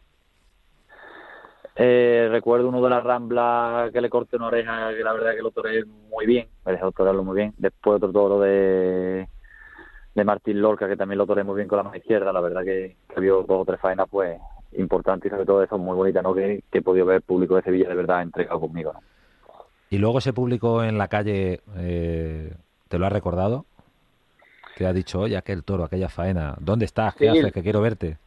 Eh, 1.81 2.27
recuerdo 2.29 2.69
uno 2.69 2.83
de 2.83 2.91
las 2.91 3.05
ramblas 3.05 3.93
que 3.93 4.01
le 4.01 4.11
corté 4.11 4.37
una 4.37 4.49
oreja, 4.49 4.91
que 4.93 5.05
la 5.05 5.13
verdad 5.13 5.37
que 5.37 5.43
lo 5.43 5.53
toreé 5.53 5.85
muy 5.85 6.27
bien, 6.27 6.49
me 6.67 6.73
dejó 6.73 6.91
torearlo 6.91 7.23
muy 7.23 7.37
bien. 7.37 7.55
Después 7.57 7.99
otro 7.99 8.11
toro 8.11 8.41
de 8.41 9.29
de 10.19 10.25
Martín 10.25 10.61
Lorca, 10.61 10.87
que 10.89 10.97
también 10.97 11.19
lo 11.19 11.27
toré 11.27 11.45
muy 11.45 11.57
bien 11.57 11.69
con 11.69 11.79
la 11.79 11.83
mano 11.85 11.97
izquierda, 11.97 12.33
la 12.33 12.41
verdad 12.41 12.63
que, 12.65 12.97
que 13.13 13.21
vio 13.21 13.43
dos 13.43 13.63
o 13.63 13.65
tres 13.65 13.81
faenas, 13.81 14.07
pues 14.11 14.39
importante 14.73 15.29
y 15.29 15.31
sobre 15.31 15.47
todo 15.47 15.63
eso 15.63 15.79
muy 15.79 15.97
bonita, 15.97 16.21
¿no? 16.21 16.35
Que, 16.35 16.63
que 16.71 16.79
he 16.79 16.83
podido 16.83 17.07
ver 17.07 17.17
el 17.17 17.23
público 17.23 17.57
de 17.57 17.63
Sevilla 17.63 17.89
de 17.89 17.95
verdad 17.95 18.21
entregado 18.23 18.61
conmigo, 18.61 18.93
¿no? 18.93 19.01
Y 19.91 19.97
luego 19.97 20.19
ese 20.19 20.35
público 20.35 20.85
en 20.85 20.99
la 20.99 21.09
calle, 21.09 21.61
eh, 21.79 22.53
¿te 22.89 22.99
lo 22.99 23.07
ha 23.07 23.09
recordado? 23.11 23.65
Te 24.77 24.87
ha 24.87 24.93
dicho, 24.93 25.21
oye, 25.21 25.37
aquel 25.37 25.65
toro, 25.65 25.85
aquella 25.85 26.11
faena, 26.11 26.55
¿dónde 26.61 26.85
estás? 26.85 27.15
¿Qué 27.15 27.31
Sí. 27.31 27.39
haces? 27.39 27.53
Que 27.53 27.63
quiero 27.63 27.81
verte. 27.81 28.19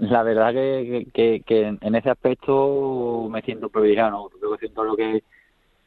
La 0.00 0.22
verdad 0.22 0.52
que, 0.52 1.06
que, 1.12 1.42
que 1.46 1.76
en 1.80 1.94
ese 1.94 2.10
aspecto 2.10 3.28
me 3.30 3.42
siento 3.42 3.68
privilegiado, 3.68 4.10
¿no? 4.10 4.28
Creo 4.28 4.52
que 4.52 4.58
siento 4.58 4.82
lo 4.84 4.96
que, 4.96 5.22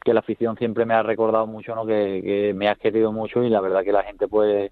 que 0.04 0.14
la 0.14 0.20
afición 0.20 0.56
siempre 0.56 0.84
me 0.84 0.94
ha 0.94 1.02
recordado 1.02 1.46
mucho, 1.46 1.74
¿no? 1.74 1.84
Que, 1.84 2.20
que 2.24 2.54
me 2.54 2.68
ha 2.68 2.74
querido 2.76 3.12
mucho 3.12 3.42
y 3.42 3.50
la 3.50 3.60
verdad 3.60 3.82
que 3.84 3.92
la 3.92 4.02
gente 4.04 4.26
pues 4.28 4.70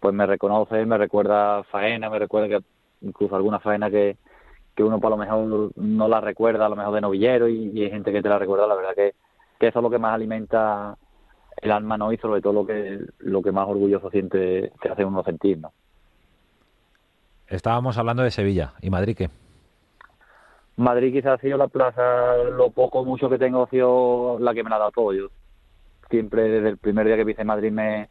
pues 0.00 0.14
me 0.14 0.26
reconoce, 0.26 0.84
me 0.86 0.98
recuerda 0.98 1.62
faena, 1.64 2.10
me 2.10 2.18
recuerda 2.18 2.48
que 2.48 2.64
incluso 3.02 3.36
alguna 3.36 3.60
faena 3.60 3.90
que, 3.90 4.16
que 4.74 4.84
uno 4.84 5.00
para 5.00 5.10
lo 5.10 5.16
mejor 5.16 5.72
no 5.76 6.08
la 6.08 6.20
recuerda, 6.20 6.66
a 6.66 6.68
lo 6.68 6.76
mejor 6.76 6.94
de 6.94 7.00
novillero 7.00 7.48
y, 7.48 7.70
y 7.74 7.84
hay 7.84 7.90
gente 7.90 8.12
que 8.12 8.22
te 8.22 8.28
la 8.28 8.38
recuerda, 8.38 8.66
la 8.66 8.74
verdad 8.74 8.94
que, 8.94 9.14
que 9.58 9.68
eso 9.68 9.78
es 9.78 9.82
lo 9.82 9.90
que 9.90 9.98
más 9.98 10.14
alimenta 10.14 10.96
el 11.60 11.70
alma, 11.72 11.96
¿no? 11.96 12.12
Y 12.12 12.16
sobre 12.18 12.40
todo 12.40 12.52
lo 12.52 12.66
que 12.66 13.00
lo 13.18 13.42
que 13.42 13.52
más 13.52 13.68
orgulloso 13.68 14.10
siente 14.10 14.72
te 14.80 14.88
hace 14.88 15.04
uno 15.04 15.24
sentir, 15.24 15.58
¿no? 15.58 15.72
Estábamos 17.48 17.98
hablando 17.98 18.22
de 18.22 18.30
Sevilla 18.30 18.74
y 18.80 18.90
Madrid, 18.90 19.16
¿qué? 19.16 19.30
Madrid 20.76 21.12
quizás 21.12 21.38
ha 21.38 21.42
sido 21.42 21.58
la 21.58 21.66
plaza, 21.66 22.36
lo 22.36 22.70
poco 22.70 23.04
mucho 23.04 23.28
que 23.28 23.38
tengo 23.38 23.64
ha 23.64 23.70
sido 23.70 24.38
la 24.38 24.54
que 24.54 24.62
me 24.62 24.70
la 24.70 24.76
ha 24.76 24.80
dado 24.80 24.92
todo. 24.92 25.12
Yo 25.12 25.28
siempre 26.08 26.42
desde 26.48 26.68
el 26.68 26.78
primer 26.78 27.06
día 27.06 27.16
que 27.16 27.26
pisé 27.26 27.42
Madrid 27.42 27.72
me, 27.72 28.08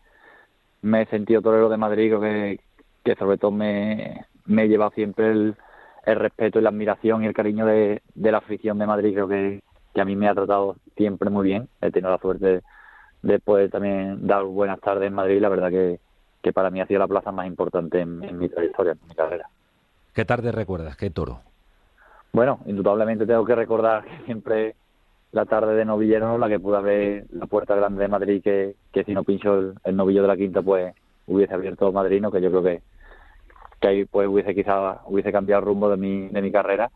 me 0.81 1.01
he 1.01 1.05
sentido 1.07 1.41
torero 1.41 1.69
de 1.69 1.77
Madrid, 1.77 2.09
creo 2.09 2.21
que, 2.21 2.59
que 3.03 3.15
sobre 3.15 3.37
todo 3.37 3.51
me, 3.51 4.25
me 4.45 4.63
he 4.63 4.67
llevado 4.67 4.91
siempre 4.91 5.31
el, 5.31 5.55
el 6.05 6.15
respeto 6.15 6.59
y 6.59 6.61
la 6.61 6.69
admiración 6.69 7.23
y 7.23 7.27
el 7.27 7.33
cariño 7.33 7.65
de, 7.65 8.01
de 8.15 8.31
la 8.31 8.39
afición 8.39 8.79
de 8.79 8.87
Madrid, 8.87 9.13
creo 9.13 9.27
que, 9.27 9.61
que 9.93 10.01
a 10.01 10.05
mí 10.05 10.15
me 10.15 10.27
ha 10.27 10.35
tratado 10.35 10.75
siempre 10.95 11.29
muy 11.29 11.45
bien. 11.45 11.67
He 11.81 11.91
tenido 11.91 12.11
la 12.11 12.19
suerte 12.19 12.61
de 13.23 13.39
poder 13.39 13.69
también 13.71 14.25
dar 14.27 14.43
buenas 14.43 14.79
tardes 14.79 15.07
en 15.07 15.13
Madrid, 15.13 15.41
la 15.41 15.49
verdad 15.49 15.69
que, 15.69 15.99
que 16.41 16.53
para 16.53 16.69
mí 16.69 16.79
ha 16.79 16.87
sido 16.87 16.99
la 16.99 17.07
plaza 17.07 17.31
más 17.31 17.47
importante 17.47 17.99
en, 17.99 18.23
en 18.23 18.37
mi 18.37 18.47
trayectoria, 18.47 18.93
en 18.93 18.99
mi 19.07 19.15
carrera. 19.15 19.49
¿Qué 20.13 20.23
tarde 20.23 20.51
recuerdas? 20.51 20.95
¿Qué 20.95 21.09
toro? 21.09 21.41
Bueno, 22.31 22.59
indudablemente 22.65 23.25
tengo 23.25 23.43
que 23.45 23.55
recordar 23.55 24.03
que 24.03 24.25
siempre 24.25 24.75
la 25.31 25.45
tarde 25.45 25.75
de 25.75 25.85
novillero, 25.85 26.27
¿no? 26.27 26.37
la 26.37 26.47
que 26.47 26.59
pude 26.59 26.77
abrir 26.77 27.25
la 27.31 27.45
puerta 27.47 27.75
grande 27.75 28.01
de 28.01 28.07
Madrid, 28.07 28.41
que, 28.43 28.75
que 28.91 29.03
si 29.03 29.13
no 29.13 29.23
pincho 29.23 29.73
el, 29.83 29.95
novillo 29.95 30.21
de 30.21 30.27
la 30.27 30.37
quinta, 30.37 30.61
pues 30.61 30.93
hubiese 31.27 31.53
abierto 31.53 31.91
Madrid, 31.91 32.21
¿no? 32.21 32.31
que 32.31 32.41
yo 32.41 32.49
creo 32.49 32.63
que, 32.63 32.81
que 33.81 33.87
ahí 33.87 34.05
pues 34.05 34.27
hubiese 34.27 34.55
quizá 34.55 35.01
hubiese 35.05 35.31
cambiado 35.31 35.61
el 35.61 35.65
rumbo 35.67 35.89
de 35.89 35.97
mi, 35.97 36.29
de 36.29 36.41
mi 36.41 36.51
carrera. 36.51 36.89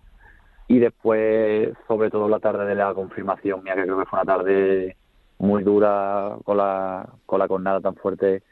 Y 0.67 0.79
después, 0.79 1.73
sobre 1.87 2.09
todo 2.09 2.29
la 2.29 2.39
tarde 2.39 2.65
de 2.65 2.75
la 2.75 2.93
confirmación 2.93 3.61
mía, 3.63 3.75
que 3.75 3.83
creo 3.83 3.99
que 3.99 4.05
fue 4.05 4.19
una 4.21 4.33
tarde 4.33 4.95
muy 5.37 5.63
dura 5.63 6.37
con 6.45 6.57
la, 6.57 7.09
con 7.25 7.39
la 7.39 7.47
cornada 7.47 7.81
tan 7.81 7.95
fuerte 7.95 8.43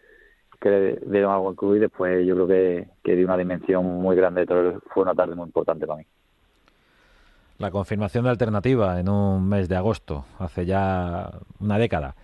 que 0.59 0.99
dieron 1.05 1.31
al 1.31 1.55
Club 1.55 1.75
y 1.75 1.79
después 1.79 2.25
yo 2.25 2.35
creo 2.35 2.47
que, 2.47 2.87
que 3.03 3.15
de 3.15 3.23
una 3.23 3.37
dimensión 3.37 3.85
muy 3.85 4.15
grande, 4.15 4.45
fue 4.93 5.03
una 5.03 5.15
tarde 5.15 5.35
muy 5.35 5.45
importante 5.45 5.87
para 5.87 5.99
mí. 5.99 6.05
La 7.59 7.71
confirmación 7.71 8.23
de 8.23 8.29
alternativa 8.29 9.01
en 9.01 9.09
un 9.09 9.49
mes 9.49 9.67
de 9.67 9.75
agosto, 9.75 10.23
hace 10.39 10.65
ya 10.65 11.29
una 11.59 11.77
década, 11.77 12.15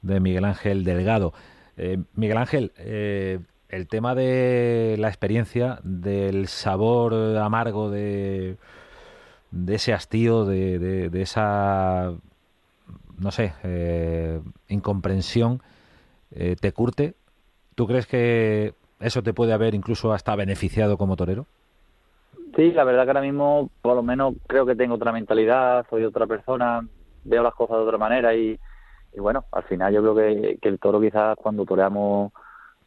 de 0.00 0.18
Miguel 0.18 0.46
Ángel 0.46 0.82
Delgado. 0.82 1.34
Eh, 1.76 1.98
Miguel 2.14 2.38
Ángel, 2.38 2.72
eh, 2.78 3.40
el 3.68 3.86
tema 3.86 4.14
de 4.14 4.96
la 4.98 5.08
experiencia, 5.08 5.78
del 5.82 6.48
sabor 6.48 7.12
amargo 7.36 7.90
de, 7.90 8.56
ese 9.66 9.92
hastío, 9.92 10.46
de, 10.46 11.10
esa, 11.20 12.14
no 13.18 13.30
sé, 13.30 13.52
eh, 13.64 14.40
incomprensión, 14.68 15.62
¿te 16.30 16.72
curte? 16.72 17.14
¿Tú 17.74 17.86
crees 17.86 18.06
que 18.06 18.72
eso 19.00 19.22
te 19.22 19.34
puede 19.34 19.52
haber 19.52 19.74
incluso 19.74 20.14
hasta 20.14 20.34
beneficiado 20.34 20.96
como 20.96 21.14
torero? 21.14 21.46
Sí, 22.58 22.72
la 22.72 22.82
verdad 22.82 23.04
que 23.04 23.10
ahora 23.10 23.20
mismo, 23.20 23.70
por 23.82 23.94
lo 23.94 24.02
menos, 24.02 24.34
creo 24.48 24.66
que 24.66 24.74
tengo 24.74 24.96
otra 24.96 25.12
mentalidad, 25.12 25.86
soy 25.88 26.02
otra 26.02 26.26
persona, 26.26 26.84
veo 27.22 27.40
las 27.44 27.54
cosas 27.54 27.76
de 27.76 27.84
otra 27.84 27.98
manera 27.98 28.34
y, 28.34 28.58
y 29.12 29.20
bueno, 29.20 29.44
al 29.52 29.62
final 29.62 29.94
yo 29.94 30.02
creo 30.02 30.16
que, 30.16 30.58
el 30.60 30.80
toro 30.80 31.00
quizás 31.00 31.36
cuando 31.36 31.64
toreamos 31.64 32.32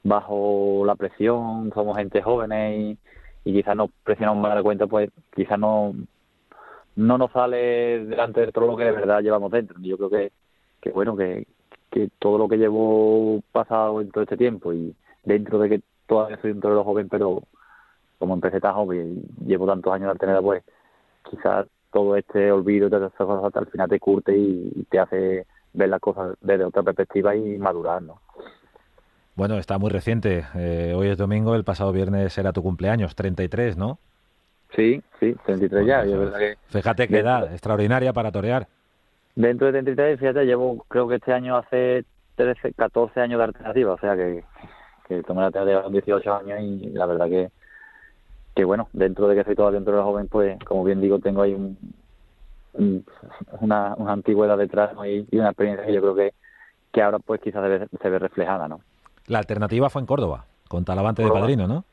bajo 0.03 0.83
la 0.85 0.95
presión, 0.95 1.71
somos 1.73 1.95
gente 1.95 2.21
jóvenes 2.21 2.97
y, 3.45 3.49
y 3.49 3.53
quizás 3.53 3.77
nos 3.77 3.91
presionamos 4.03 4.41
más 4.43 4.51
de 4.51 4.55
la 4.57 4.63
cuenta, 4.63 4.87
pues 4.87 5.09
quizás 5.33 5.57
no, 5.57 5.93
no 6.97 7.17
nos 7.17 7.31
sale 7.31 8.05
delante 8.05 8.41
del 8.41 8.51
toro 8.51 8.67
lo 8.67 8.75
que 8.75 8.83
de 8.83 8.91
verdad 8.91 9.21
llevamos 9.21 9.51
dentro. 9.53 9.79
Yo 9.81 9.95
creo 9.95 10.09
que, 10.09 10.31
que 10.81 10.89
bueno, 10.91 11.15
que, 11.15 11.47
que 11.89 12.09
todo 12.19 12.37
lo 12.37 12.49
que 12.49 12.57
llevo 12.57 13.41
pasado 13.53 14.01
en 14.01 14.11
todo 14.11 14.23
este 14.25 14.35
tiempo 14.35 14.73
y 14.73 14.93
dentro 15.23 15.59
de 15.59 15.69
que 15.69 15.81
todavía 16.07 16.41
soy 16.41 16.51
un 16.51 16.59
torero 16.59 16.83
joven, 16.83 17.07
pero 17.07 17.43
como 18.21 18.35
empecé 18.35 18.59
tan 18.59 18.75
joven 18.75 19.23
y 19.41 19.45
llevo 19.47 19.65
tantos 19.65 19.91
años 19.91 20.05
de 20.05 20.11
alternada, 20.11 20.43
pues 20.43 20.63
quizás 21.27 21.65
todo 21.91 22.15
este 22.15 22.51
olvido 22.51 22.87
de 22.87 22.97
esas 22.97 23.13
cosas 23.13 23.51
al 23.55 23.65
final 23.65 23.89
te 23.89 23.99
curte 23.99 24.37
y, 24.37 24.71
y 24.75 24.83
te 24.83 24.99
hace 24.99 25.47
ver 25.73 25.89
las 25.89 25.99
cosas 25.99 26.37
desde 26.39 26.65
otra 26.65 26.83
perspectiva 26.83 27.35
y 27.35 27.57
madurar, 27.57 28.03
¿no? 28.03 28.21
Bueno, 29.35 29.57
está 29.57 29.79
muy 29.79 29.89
reciente. 29.89 30.45
Eh, 30.53 30.93
hoy 30.95 31.07
es 31.07 31.17
domingo, 31.17 31.55
el 31.55 31.63
pasado 31.63 31.91
viernes 31.91 32.37
era 32.37 32.53
tu 32.53 32.61
cumpleaños, 32.61 33.15
33, 33.15 33.75
¿no? 33.75 33.97
Sí, 34.75 35.01
sí, 35.19 35.35
33 35.47 35.87
ya. 35.87 36.05
y 36.05 36.11
es 36.11 36.19
verdad 36.19 36.37
que 36.37 36.57
Fíjate 36.67 37.07
qué 37.07 37.19
edad 37.19 37.51
extraordinaria 37.51 38.13
para 38.13 38.31
torear. 38.31 38.67
dentro 39.35 39.65
de 39.65 39.73
33, 39.73 40.19
fíjate, 40.19 40.45
llevo 40.45 40.85
creo 40.87 41.07
que 41.07 41.15
este 41.15 41.33
año 41.33 41.57
hace 41.57 42.05
13, 42.35 42.73
14 42.73 43.19
años 43.19 43.39
de 43.39 43.45
alternativa, 43.45 43.93
o 43.93 43.97
sea 43.97 44.15
que, 44.15 44.43
que 45.07 45.23
tomé 45.23 45.41
la 45.41 45.47
alternativa 45.47 45.81
con 45.81 45.93
18 45.93 46.35
años 46.35 46.59
y 46.61 46.89
la 46.91 47.07
verdad 47.07 47.27
que, 47.27 47.49
que 48.61 48.65
bueno, 48.65 48.87
dentro 48.93 49.27
de 49.27 49.35
que 49.35 49.43
soy 49.43 49.55
todavía 49.55 49.79
un 49.79 49.85
torero 49.85 50.03
joven, 50.03 50.27
pues 50.27 50.57
como 50.65 50.83
bien 50.83 51.01
digo, 51.01 51.19
tengo 51.19 51.41
ahí 51.41 51.53
un, 51.53 51.77
un- 52.73 53.05
una, 53.59 53.95
una 53.97 54.13
antigüedad 54.13 54.57
detrás 54.57 54.93
¿no? 54.93 55.05
y, 55.05 55.27
y 55.31 55.37
una 55.37 55.49
experiencia 55.49 55.85
que 55.85 55.93
yo 55.93 56.01
creo 56.01 56.15
que, 56.15 56.33
que 56.91 57.01
ahora 57.01 57.19
pues 57.19 57.41
quizás 57.41 57.63
debe- 57.63 57.87
se 58.01 58.09
ve 58.09 58.19
reflejada, 58.19 58.67
¿no? 58.67 58.81
La 59.27 59.39
alternativa 59.39 59.89
fue 59.89 60.01
en 60.01 60.05
Córdoba, 60.05 60.45
con 60.67 60.85
Talavante 60.85 61.23
de 61.23 61.31
padrino, 61.31 61.67
¿no? 61.67 61.85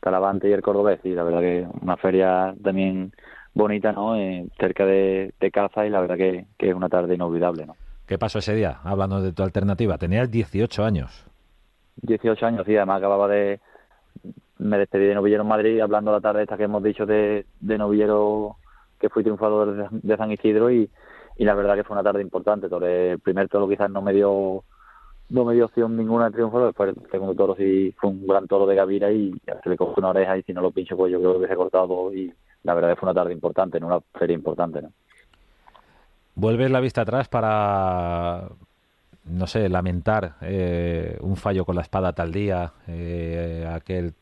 Talavante 0.00 0.48
y 0.48 0.52
el 0.52 0.62
Cordobés, 0.62 1.00
y 1.04 1.10
la 1.14 1.22
verdad 1.24 1.40
que 1.40 1.66
una 1.80 1.96
feria 1.96 2.54
también 2.62 3.12
bonita, 3.54 3.92
¿no? 3.92 4.16
Eh, 4.16 4.46
cerca 4.58 4.84
de, 4.84 5.32
de 5.40 5.50
casa 5.50 5.86
y 5.86 5.90
la 5.90 6.00
verdad 6.00 6.16
que, 6.16 6.46
que 6.58 6.68
es 6.70 6.74
una 6.74 6.88
tarde 6.88 7.14
inolvidable, 7.14 7.66
¿no? 7.66 7.76
¿Qué 8.06 8.18
pasó 8.18 8.38
ese 8.38 8.54
día? 8.54 8.78
Hablando 8.84 9.20
de 9.20 9.32
tu 9.32 9.42
alternativa. 9.42 9.98
Tenías 9.98 10.30
18 10.30 10.84
años. 10.84 11.24
18 12.02 12.46
años, 12.46 12.64
sí, 12.66 12.76
además 12.76 12.98
acababa 12.98 13.26
de... 13.28 13.58
Me 14.58 14.78
despedí 14.78 15.06
de 15.06 15.14
Novillero 15.14 15.42
en 15.42 15.48
Madrid 15.48 15.80
hablando 15.80 16.12
la 16.12 16.20
tarde 16.20 16.42
esta 16.42 16.56
que 16.56 16.64
hemos 16.64 16.82
dicho 16.82 17.04
de, 17.06 17.44
Novillero 17.60 18.56
que 18.98 19.08
fui 19.08 19.22
triunfador 19.22 19.90
de, 19.90 20.16
San 20.16 20.30
Isidro 20.32 20.70
y, 20.70 20.90
la 21.38 21.54
verdad 21.54 21.74
que 21.74 21.84
fue 21.84 21.94
una 21.94 22.02
tarde 22.02 22.22
importante. 22.22 22.66
El 22.66 23.18
primer 23.20 23.48
toro 23.48 23.68
quizás 23.68 23.90
no 23.90 24.02
me 24.02 24.12
dio 24.12 24.64
no 25.28 25.44
me 25.44 25.54
dio 25.54 25.64
opción 25.64 25.96
ninguna 25.96 26.26
de 26.26 26.30
triunfo, 26.32 26.64
después 26.64 26.96
el 26.96 27.10
segundo 27.10 27.34
toro 27.34 27.56
sí 27.56 27.92
fue 27.98 28.10
un 28.10 28.26
gran 28.26 28.46
toro 28.46 28.64
de 28.64 28.76
Gavira 28.76 29.10
y 29.10 29.34
se 29.62 29.68
le 29.68 29.76
cogió 29.76 29.94
una 29.98 30.10
oreja 30.10 30.38
y 30.38 30.42
si 30.44 30.52
no 30.52 30.60
lo 30.60 30.70
pincho 30.70 30.96
pues 30.96 31.10
yo 31.10 31.18
creo 31.18 31.40
que 31.40 31.48
se 31.48 31.52
ha 31.52 31.56
cortado 31.56 32.14
y 32.14 32.32
la 32.62 32.74
verdad 32.74 32.90
que 32.90 32.96
fue 32.96 33.08
una 33.08 33.20
tarde 33.20 33.32
importante, 33.32 33.78
en 33.78 33.84
una 33.84 33.98
feria 34.14 34.34
importante, 34.34 34.82
¿no? 34.82 34.92
¿Vuelves 36.36 36.70
la 36.70 36.80
vista 36.80 37.00
atrás 37.00 37.28
para, 37.28 38.48
no 39.24 39.46
sé, 39.46 39.70
lamentar 39.70 40.34
eh, 40.42 41.16
un 41.20 41.36
fallo 41.36 41.64
con 41.64 41.76
la 41.76 41.82
espada 41.82 42.12
tal 42.12 42.30
día, 42.30 42.74
eh, 42.86 43.66
aquel, 43.72 44.12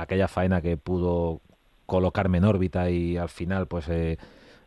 aquella 0.00 0.28
faena 0.28 0.60
que 0.62 0.76
pudo 0.76 1.40
colocarme 1.86 2.38
en 2.38 2.44
órbita 2.44 2.90
y 2.90 3.16
al 3.16 3.28
final 3.28 3.66
pues 3.66 3.88
eh, 3.88 4.16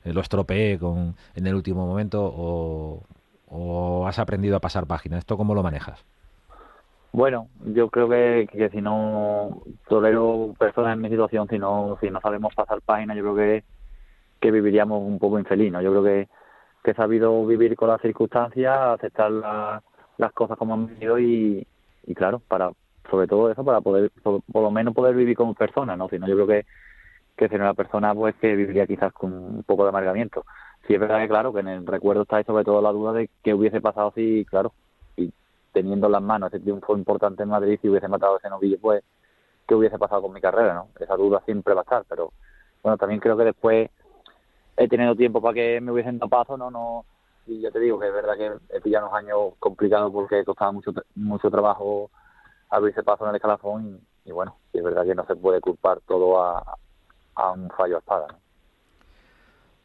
lo 0.03 0.21
estropeé 0.21 0.77
con, 0.77 1.15
en 1.35 1.47
el 1.47 1.55
último 1.55 1.85
momento 1.87 2.23
o, 2.23 3.01
o 3.49 4.07
has 4.07 4.19
aprendido 4.19 4.57
a 4.57 4.59
pasar 4.59 4.85
página? 4.85 5.17
¿Esto 5.17 5.37
cómo 5.37 5.55
lo 5.55 5.63
manejas? 5.63 6.03
Bueno, 7.11 7.47
yo 7.65 7.89
creo 7.89 8.09
que, 8.09 8.47
que 8.51 8.69
si 8.69 8.81
no 8.81 9.61
tolero 9.87 10.53
personas 10.57 10.93
en 10.95 11.01
mi 11.01 11.09
situación, 11.09 11.47
si 11.47 11.59
no, 11.59 11.97
si 12.01 12.09
no 12.09 12.19
sabemos 12.19 12.55
pasar 12.55 12.81
página, 12.81 13.13
yo 13.13 13.21
creo 13.21 13.35
que, 13.35 13.63
que 14.41 14.51
viviríamos 14.51 15.01
un 15.01 15.19
poco 15.19 15.37
infeliz, 15.37 15.71
¿no? 15.71 15.81
Yo 15.81 15.91
creo 15.91 16.03
que, 16.03 16.27
que 16.83 16.91
he 16.91 16.95
sabido 16.95 17.45
vivir 17.45 17.75
con 17.75 17.89
las 17.89 18.01
circunstancias, 18.01 18.75
aceptar 18.77 19.31
la- 19.31 19.83
las 20.17 20.31
cosas 20.33 20.57
como 20.57 20.73
han 20.73 20.87
venido 20.87 21.19
y, 21.19 21.65
y 22.05 22.15
claro, 22.15 22.41
para 22.47 22.71
sobre 23.09 23.27
todo 23.27 23.51
eso, 23.51 23.63
para 23.63 23.81
poder, 23.81 24.11
por, 24.21 24.41
por 24.43 24.63
lo 24.63 24.71
menos 24.71 24.93
poder 24.93 25.15
vivir 25.15 25.35
como 25.35 25.53
persona, 25.53 25.95
¿no? 25.95 26.09
Si 26.09 26.19
no, 26.19 26.27
yo 26.27 26.35
creo 26.35 26.47
que, 26.47 26.65
que 27.35 27.49
ser 27.49 27.61
una 27.61 27.73
persona 27.73 28.13
pues 28.13 28.35
que 28.35 28.55
viviría 28.55 28.87
quizás 28.87 29.11
con 29.13 29.33
un 29.33 29.63
poco 29.63 29.83
de 29.83 29.89
amargamiento. 29.89 30.45
Sí 30.87 30.93
es 30.93 30.99
verdad 30.99 31.19
que 31.19 31.27
claro, 31.27 31.53
que 31.53 31.61
en 31.61 31.67
el 31.67 31.85
recuerdo 31.85 32.23
está 32.23 32.37
ahí 32.37 32.43
sobre 32.43 32.63
todo 32.63 32.81
la 32.81 32.91
duda 32.91 33.13
de 33.13 33.29
qué 33.43 33.53
hubiese 33.53 33.81
pasado 33.81 34.11
si, 34.15 34.45
claro, 34.45 34.73
y 35.15 35.31
teniendo 35.71 36.07
en 36.07 36.13
las 36.13 36.21
manos 36.21 36.53
ese 36.53 36.61
triunfo 36.61 36.97
importante 36.97 37.43
en 37.43 37.49
Madrid, 37.49 37.79
si 37.81 37.89
hubiese 37.89 38.07
matado 38.07 38.37
ese 38.37 38.49
novillo, 38.49 38.77
pues 38.79 39.03
qué 39.67 39.75
hubiese 39.75 39.97
pasado 39.97 40.21
con 40.21 40.33
mi 40.33 40.41
carrera, 40.41 40.73
¿no? 40.73 40.89
Esa 40.99 41.15
duda 41.15 41.41
siempre 41.45 41.73
va 41.73 41.81
a 41.81 41.83
estar, 41.83 42.03
pero 42.07 42.31
bueno, 42.81 42.97
también 42.97 43.19
creo 43.19 43.37
que 43.37 43.45
después 43.45 43.89
he 44.75 44.87
tenido 44.87 45.15
tiempo 45.15 45.41
para 45.41 45.53
que 45.53 45.79
me 45.81 45.91
hubiesen 45.91 46.19
dado 46.19 46.29
paso, 46.29 46.57
¿no? 46.57 46.69
no 46.69 47.05
y 47.45 47.61
ya 47.61 47.71
te 47.71 47.79
digo 47.79 47.99
que 47.99 48.07
es 48.07 48.13
verdad 48.13 48.37
que 48.37 48.75
he 48.75 48.81
pillado 48.81 49.07
unos 49.07 49.17
años 49.17 49.37
complicados 49.59 50.11
porque 50.13 50.45
costaba 50.45 50.71
mucho 50.71 50.93
mucho 51.15 51.51
trabajo 51.51 52.09
abrirse 52.73 53.03
paso 53.03 53.23
en 53.23 53.29
el 53.31 53.35
escalafón 53.35 54.01
y, 54.25 54.31
bueno, 54.31 54.57
es 54.71 54.83
verdad 54.83 55.05
que 55.05 55.15
no 55.15 55.25
se 55.25 55.35
puede 55.35 55.61
culpar 55.61 55.99
todo 56.07 56.43
a, 56.43 56.77
a 57.35 57.51
un 57.51 57.69
fallo 57.69 57.97
a 57.97 57.99
espada. 57.99 58.27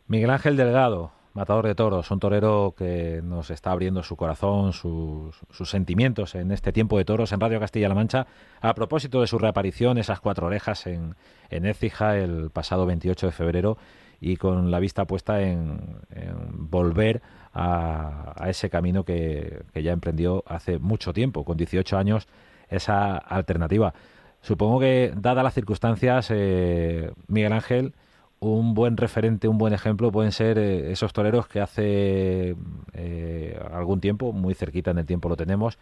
Miguel 0.06 0.30
Ángel 0.30 0.56
Delgado, 0.56 1.10
matador 1.34 1.66
de 1.66 1.74
toros, 1.74 2.10
un 2.10 2.18
torero 2.18 2.74
que 2.76 3.20
nos 3.22 3.50
está 3.50 3.72
abriendo 3.72 4.02
su 4.02 4.16
corazón, 4.16 4.72
sus, 4.72 5.38
sus 5.50 5.70
sentimientos 5.70 6.34
en 6.34 6.50
este 6.50 6.72
tiempo 6.72 6.96
de 6.96 7.04
toros 7.04 7.32
en 7.32 7.40
Radio 7.40 7.60
Castilla-La 7.60 7.94
Mancha, 7.94 8.26
a 8.60 8.74
propósito 8.74 9.20
de 9.20 9.26
su 9.26 9.38
reaparición, 9.38 9.98
esas 9.98 10.20
cuatro 10.20 10.46
orejas 10.46 10.86
en, 10.86 11.14
en 11.50 11.66
Écija 11.66 12.16
el 12.16 12.50
pasado 12.50 12.86
28 12.86 13.26
de 13.26 13.32
febrero 13.32 13.76
y 14.20 14.36
con 14.36 14.70
la 14.70 14.80
vista 14.80 15.04
puesta 15.04 15.42
en, 15.42 16.00
en 16.10 16.70
volver 16.70 17.20
a, 17.52 18.32
a, 18.36 18.48
ese 18.48 18.70
camino 18.70 19.04
que, 19.04 19.62
que 19.72 19.82
ya 19.82 19.92
emprendió 19.92 20.42
hace 20.46 20.78
mucho 20.78 21.12
tiempo, 21.12 21.44
con 21.44 21.56
18 21.56 21.98
años, 21.98 22.26
esa 22.68 23.16
alternativa. 23.16 23.94
Supongo 24.40 24.80
que, 24.80 25.12
dadas 25.16 25.44
las 25.44 25.54
circunstancias, 25.54 26.28
eh, 26.30 27.12
Miguel 27.26 27.52
Ángel, 27.52 27.94
un 28.40 28.74
buen 28.74 28.96
referente, 28.96 29.48
un 29.48 29.58
buen 29.58 29.72
ejemplo 29.72 30.12
pueden 30.12 30.32
ser 30.32 30.58
eh, 30.58 30.92
esos 30.92 31.12
toreros 31.12 31.48
que 31.48 31.60
hace 31.60 32.54
eh, 32.94 33.60
algún 33.72 34.00
tiempo, 34.00 34.32
muy 34.32 34.54
cerquita 34.54 34.92
en 34.92 34.98
el 34.98 35.06
tiempo 35.06 35.28
lo 35.28 35.36
tenemos, 35.36 35.78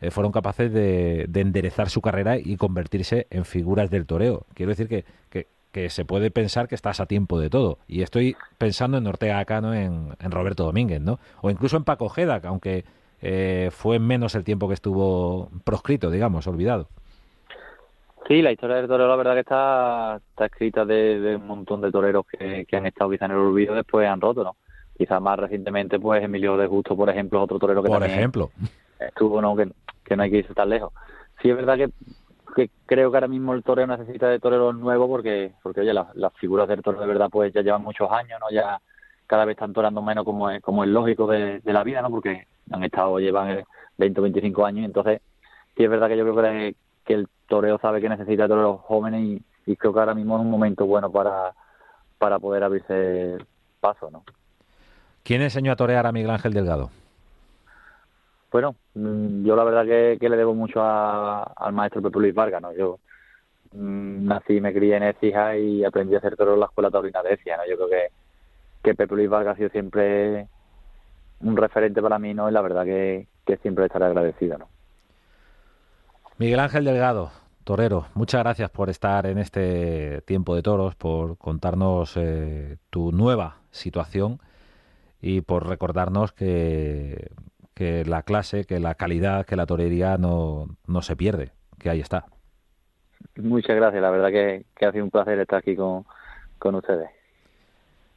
eh, 0.00 0.10
fueron 0.10 0.30
capaces 0.32 0.72
de, 0.72 1.26
de, 1.28 1.40
enderezar 1.40 1.90
su 1.90 2.00
carrera 2.00 2.38
y 2.38 2.56
convertirse 2.56 3.26
en 3.30 3.44
figuras 3.44 3.90
del 3.90 4.06
toreo. 4.06 4.46
Quiero 4.54 4.70
decir 4.70 4.88
que, 4.88 5.04
que, 5.30 5.48
que, 5.72 5.90
se 5.90 6.04
puede 6.04 6.30
pensar 6.30 6.68
que 6.68 6.74
estás 6.74 7.00
a 7.00 7.06
tiempo 7.06 7.40
de 7.40 7.50
todo. 7.50 7.78
Y 7.88 8.02
estoy 8.02 8.36
pensando 8.58 8.98
en 8.98 9.06
Ortega 9.06 9.44
Cano, 9.46 9.74
en, 9.74 10.14
en 10.20 10.30
Roberto 10.30 10.64
Domínguez, 10.64 11.00
¿no? 11.00 11.18
O 11.40 11.50
incluso 11.50 11.76
en 11.78 11.84
Paco 11.84 12.04
Ojeda, 12.04 12.40
aunque 12.44 12.84
eh, 13.22 13.70
fue 13.72 13.98
menos 13.98 14.34
el 14.34 14.44
tiempo 14.44 14.68
que 14.68 14.74
estuvo 14.74 15.48
proscrito, 15.64 16.10
digamos, 16.10 16.46
olvidado. 16.46 16.88
Sí, 18.28 18.42
la 18.42 18.50
historia 18.50 18.76
del 18.76 18.88
torero 18.88 19.08
la 19.08 19.16
verdad 19.16 19.34
que 19.34 19.40
está, 19.40 20.16
está 20.30 20.46
escrita 20.46 20.84
de, 20.84 21.20
de 21.20 21.36
un 21.36 21.46
montón 21.46 21.80
de 21.80 21.92
toreros 21.92 22.26
que, 22.26 22.66
que, 22.66 22.76
han 22.76 22.86
estado 22.86 23.10
quizá 23.10 23.26
en 23.26 23.32
el 23.32 23.36
olvido 23.38 23.74
después 23.74 24.08
han 24.08 24.20
roto, 24.20 24.42
¿no? 24.42 24.56
Quizás 24.96 25.22
más 25.22 25.38
recientemente, 25.38 26.00
pues 26.00 26.24
Emilio 26.24 26.56
de 26.56 26.66
Justo, 26.66 26.96
por 26.96 27.08
ejemplo, 27.08 27.42
otro 27.42 27.58
torero 27.58 27.82
que 27.82 27.88
por 27.88 28.00
también 28.00 28.18
ejemplo. 28.18 28.50
estuvo, 28.98 29.40
¿no? 29.40 29.54
Que, 29.54 29.70
que 30.04 30.16
no 30.16 30.24
hay 30.24 30.30
que 30.30 30.38
irse 30.38 30.54
tan 30.54 30.70
lejos. 30.70 30.92
Sí, 31.40 31.50
es 31.50 31.56
verdad 31.56 31.76
que, 31.76 31.90
que 32.56 32.70
creo 32.86 33.10
que 33.12 33.16
ahora 33.16 33.28
mismo 33.28 33.54
el 33.54 33.62
torero 33.62 33.96
necesita 33.96 34.28
de 34.28 34.40
toreros 34.40 34.74
nuevos 34.74 35.08
porque, 35.08 35.52
porque 35.62 35.82
oye, 35.82 35.94
las, 35.94 36.12
las 36.16 36.32
figuras 36.34 36.66
del 36.66 36.82
torero 36.82 37.02
de 37.02 37.08
verdad 37.08 37.28
pues 37.30 37.52
ya 37.52 37.62
llevan 37.62 37.82
muchos 37.82 38.10
años, 38.10 38.40
¿no? 38.40 38.50
Ya 38.50 38.80
cada 39.28 39.44
vez 39.44 39.54
están 39.54 39.72
torando 39.72 40.02
menos 40.02 40.24
como 40.24 40.50
es, 40.50 40.60
como 40.62 40.82
es 40.82 40.90
lógico 40.90 41.28
de, 41.28 41.60
de 41.60 41.72
la 41.72 41.84
vida, 41.84 42.02
¿no? 42.02 42.10
Porque 42.10 42.48
han 42.70 42.84
estado, 42.84 43.18
llevan 43.18 43.64
20 43.98 44.20
o 44.20 44.22
25 44.22 44.66
años, 44.66 44.82
y 44.82 44.84
entonces 44.84 45.20
sí 45.76 45.84
es 45.84 45.90
verdad 45.90 46.08
que 46.08 46.16
yo 46.16 46.24
creo 46.24 46.36
que, 46.36 46.76
que 47.04 47.14
el 47.14 47.28
toreo 47.46 47.78
sabe 47.78 48.00
que 48.00 48.08
necesita 48.08 48.48
toreros 48.48 48.80
jóvenes 48.82 49.22
y, 49.22 49.42
y, 49.70 49.76
creo 49.76 49.92
que 49.92 50.00
ahora 50.00 50.14
mismo 50.14 50.36
es 50.36 50.42
un 50.42 50.50
momento 50.50 50.86
bueno 50.86 51.10
para, 51.10 51.52
para 52.18 52.38
poder 52.38 52.64
abrirse 52.64 53.38
paso, 53.80 54.10
¿no? 54.10 54.24
¿Quién 55.22 55.42
enseñó 55.42 55.72
a 55.72 55.76
torear 55.76 56.06
a 56.06 56.12
Miguel 56.12 56.30
Ángel 56.30 56.54
Delgado? 56.54 56.90
Bueno, 58.52 58.76
mm, 58.94 59.44
yo 59.44 59.56
la 59.56 59.64
verdad 59.64 59.84
que, 59.84 60.18
que 60.20 60.28
le 60.28 60.36
debo 60.36 60.54
mucho 60.54 60.80
a, 60.80 61.42
al 61.42 61.72
maestro 61.72 62.00
Pepe 62.02 62.20
Luis 62.20 62.34
Vargas, 62.34 62.62
¿no? 62.62 62.72
Yo 62.72 62.98
mmm, 63.72 64.26
nací 64.26 64.54
y 64.54 64.60
me 64.60 64.72
crié 64.72 64.96
en 64.96 65.02
Écija 65.02 65.56
y 65.56 65.84
aprendí 65.84 66.14
a 66.14 66.18
hacer 66.18 66.36
toro 66.36 66.54
en 66.54 66.60
la 66.60 66.66
escuela 66.66 66.90
taurina 66.90 67.22
de 67.22 67.34
Écija, 67.34 67.56
¿no? 67.56 67.64
Yo 67.68 67.76
creo 67.76 67.88
que, 67.88 68.06
que 68.82 68.94
Pepe 68.94 69.14
Luis 69.14 69.28
Vargas 69.28 69.54
ha 69.54 69.56
sido 69.56 69.70
siempre 69.70 70.48
un 71.40 71.56
referente 71.56 72.00
para 72.02 72.18
mí, 72.18 72.34
¿no? 72.34 72.48
Y 72.48 72.52
la 72.52 72.62
verdad 72.62 72.84
que, 72.84 73.28
que 73.44 73.56
siempre 73.58 73.86
estaré 73.86 74.06
agradecido, 74.06 74.58
¿no? 74.58 74.68
Miguel 76.38 76.60
Ángel 76.60 76.84
Delgado, 76.84 77.30
torero, 77.64 78.06
muchas 78.14 78.42
gracias 78.42 78.68
por 78.68 78.90
estar 78.90 79.26
en 79.26 79.38
este 79.38 80.20
tiempo 80.22 80.54
de 80.54 80.62
toros, 80.62 80.94
por 80.94 81.38
contarnos 81.38 82.14
eh, 82.16 82.76
tu 82.90 83.10
nueva 83.10 83.56
situación 83.70 84.38
y 85.20 85.40
por 85.40 85.66
recordarnos 85.66 86.32
que, 86.32 87.30
que, 87.74 88.04
la 88.04 88.22
clase, 88.22 88.64
que 88.64 88.80
la 88.80 88.94
calidad, 88.96 89.46
que 89.46 89.56
la 89.56 89.64
torería 89.64 90.18
no, 90.18 90.66
no 90.86 91.00
se 91.00 91.16
pierde, 91.16 91.52
que 91.78 91.88
ahí 91.88 92.00
está. 92.00 92.26
Muchas 93.36 93.74
gracias, 93.74 94.02
la 94.02 94.10
verdad 94.10 94.28
que, 94.28 94.66
que 94.76 94.84
ha 94.86 94.92
sido 94.92 95.04
un 95.04 95.10
placer 95.10 95.38
estar 95.38 95.60
aquí 95.60 95.74
con, 95.74 96.04
con 96.58 96.74
ustedes. 96.74 97.15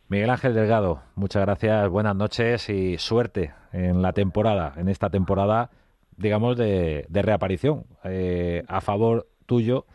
Miguel 0.09 0.31
Ángel 0.31 0.55
Delgado, 0.55 1.01
muchas 1.13 1.43
gracias, 1.43 1.87
buenas 1.87 2.15
noches 2.15 2.67
y 2.69 2.97
suerte 2.97 3.53
en 3.71 4.01
la 4.01 4.11
temporada, 4.11 4.73
en 4.77 4.89
esta 4.89 5.11
temporada, 5.11 5.69
digamos, 6.17 6.57
de, 6.57 7.05
de 7.07 7.21
reaparición 7.21 7.85
eh, 8.03 8.63
a 8.67 8.81
favor 8.81 9.27
tuyo, 9.45 9.85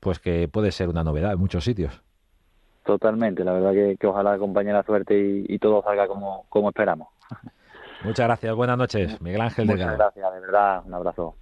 pues 0.00 0.18
que 0.18 0.48
puede 0.48 0.72
ser 0.72 0.88
una 0.88 1.04
novedad 1.04 1.32
en 1.34 1.38
muchos 1.38 1.62
sitios. 1.62 2.02
Totalmente, 2.84 3.44
la 3.44 3.52
verdad 3.52 3.72
que, 3.72 3.96
que 4.00 4.06
ojalá 4.08 4.32
acompañe 4.32 4.72
la 4.72 4.82
suerte 4.82 5.16
y, 5.16 5.44
y, 5.48 5.58
todo 5.60 5.80
salga 5.84 6.08
como, 6.08 6.44
como 6.48 6.70
esperamos. 6.70 7.08
Muchas 8.02 8.26
gracias, 8.26 8.56
buenas 8.56 8.76
noches, 8.76 9.20
Miguel 9.20 9.42
Ángel 9.42 9.66
Muchas 9.66 9.78
Delgado. 9.78 9.98
gracias, 9.98 10.34
de 10.34 10.40
verdad, 10.40 10.82
un 10.84 10.94
abrazo. 10.94 11.36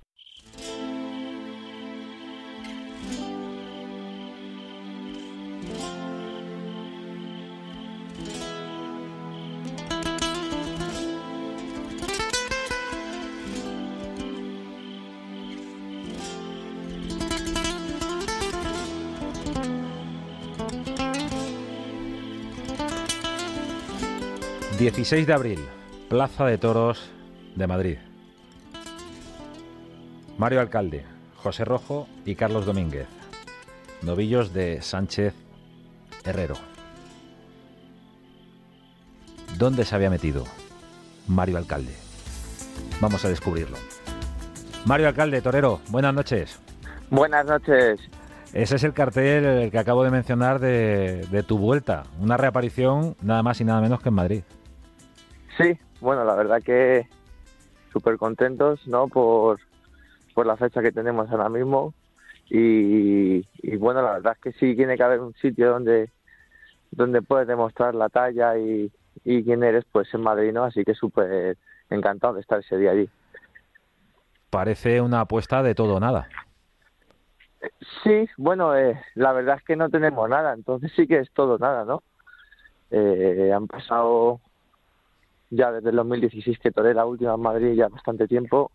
...16 24.80 25.26
de 25.26 25.34
abril... 25.34 25.60
...Plaza 26.08 26.46
de 26.46 26.56
Toros 26.56 27.10
de 27.54 27.66
Madrid... 27.66 27.98
...Mario 30.38 30.60
Alcalde... 30.60 31.04
...José 31.36 31.66
Rojo 31.66 32.08
y 32.24 32.34
Carlos 32.34 32.64
Domínguez... 32.64 33.06
...novillos 34.00 34.54
de 34.54 34.80
Sánchez 34.80 35.34
Herrero... 36.24 36.54
¿Dónde 39.58 39.84
se 39.84 39.94
había 39.94 40.08
metido 40.08 40.46
Mario 41.28 41.58
Alcalde? 41.58 41.92
Vamos 43.02 43.22
a 43.26 43.28
descubrirlo. 43.28 43.76
Mario 44.86 45.08
Alcalde, 45.08 45.42
torero, 45.42 45.80
buenas 45.88 46.14
noches. 46.14 46.58
Buenas 47.10 47.44
noches. 47.44 48.00
Ese 48.54 48.76
es 48.76 48.84
el 48.84 48.94
cartel 48.94 49.70
que 49.70 49.78
acabo 49.78 50.04
de 50.04 50.10
mencionar 50.10 50.58
de, 50.58 51.26
de, 51.30 51.42
tu 51.42 51.58
vuelta. 51.58 52.04
Una 52.18 52.38
reaparición 52.38 53.14
nada 53.20 53.42
más 53.42 53.60
y 53.60 53.64
nada 53.64 53.82
menos 53.82 54.00
que 54.00 54.08
en 54.08 54.14
Madrid. 54.14 54.42
Sí, 55.60 55.78
bueno, 56.00 56.24
la 56.24 56.34
verdad 56.34 56.62
que 56.62 57.06
súper 57.92 58.16
contentos, 58.16 58.86
¿no? 58.86 59.08
Por, 59.08 59.60
por 60.34 60.46
la 60.46 60.56
fecha 60.56 60.80
que 60.80 60.92
tenemos 60.92 61.30
ahora 61.30 61.48
mismo. 61.48 61.92
Y, 62.48 63.46
y, 63.58 63.76
bueno, 63.76 64.02
la 64.02 64.14
verdad 64.14 64.32
es 64.34 64.38
que 64.40 64.58
sí 64.58 64.74
tiene 64.74 64.96
que 64.96 65.02
haber 65.02 65.20
un 65.20 65.34
sitio 65.34 65.70
donde, 65.70 66.10
donde 66.90 67.22
puedes 67.22 67.46
demostrar 67.46 67.94
la 67.94 68.08
talla 68.08 68.58
y, 68.58 68.90
y 69.24 69.44
quién 69.44 69.62
eres, 69.62 69.84
pues 69.92 70.12
en 70.14 70.22
Madrid, 70.22 70.52
¿no? 70.52 70.64
Así 70.64 70.82
que 70.84 70.94
súper 70.94 71.58
encantado 71.90 72.34
de 72.34 72.40
estar 72.40 72.60
ese 72.60 72.78
día 72.78 72.92
allí. 72.92 73.08
Parece 74.48 75.00
una 75.00 75.20
apuesta 75.20 75.62
de 75.62 75.74
todo 75.74 75.96
o 75.96 76.00
nada. 76.00 76.28
Sí, 78.02 78.28
bueno, 78.36 78.74
eh, 78.76 79.00
la 79.14 79.32
verdad 79.32 79.58
es 79.58 79.64
que 79.64 79.76
no 79.76 79.90
tenemos 79.90 80.28
nada, 80.28 80.54
entonces 80.54 80.90
sí 80.96 81.06
que 81.06 81.18
es 81.18 81.30
todo 81.32 81.58
nada, 81.58 81.84
¿no? 81.84 82.02
Eh, 82.90 83.52
han 83.54 83.66
pasado 83.68 84.40
ya 85.50 85.72
desde 85.72 85.90
el 85.90 85.96
2016 85.96 86.58
que 86.58 86.70
toré 86.70 86.94
la 86.94 87.04
última 87.04 87.34
en 87.34 87.40
Madrid 87.40 87.74
ya 87.74 87.88
bastante 87.88 88.26
tiempo. 88.26 88.70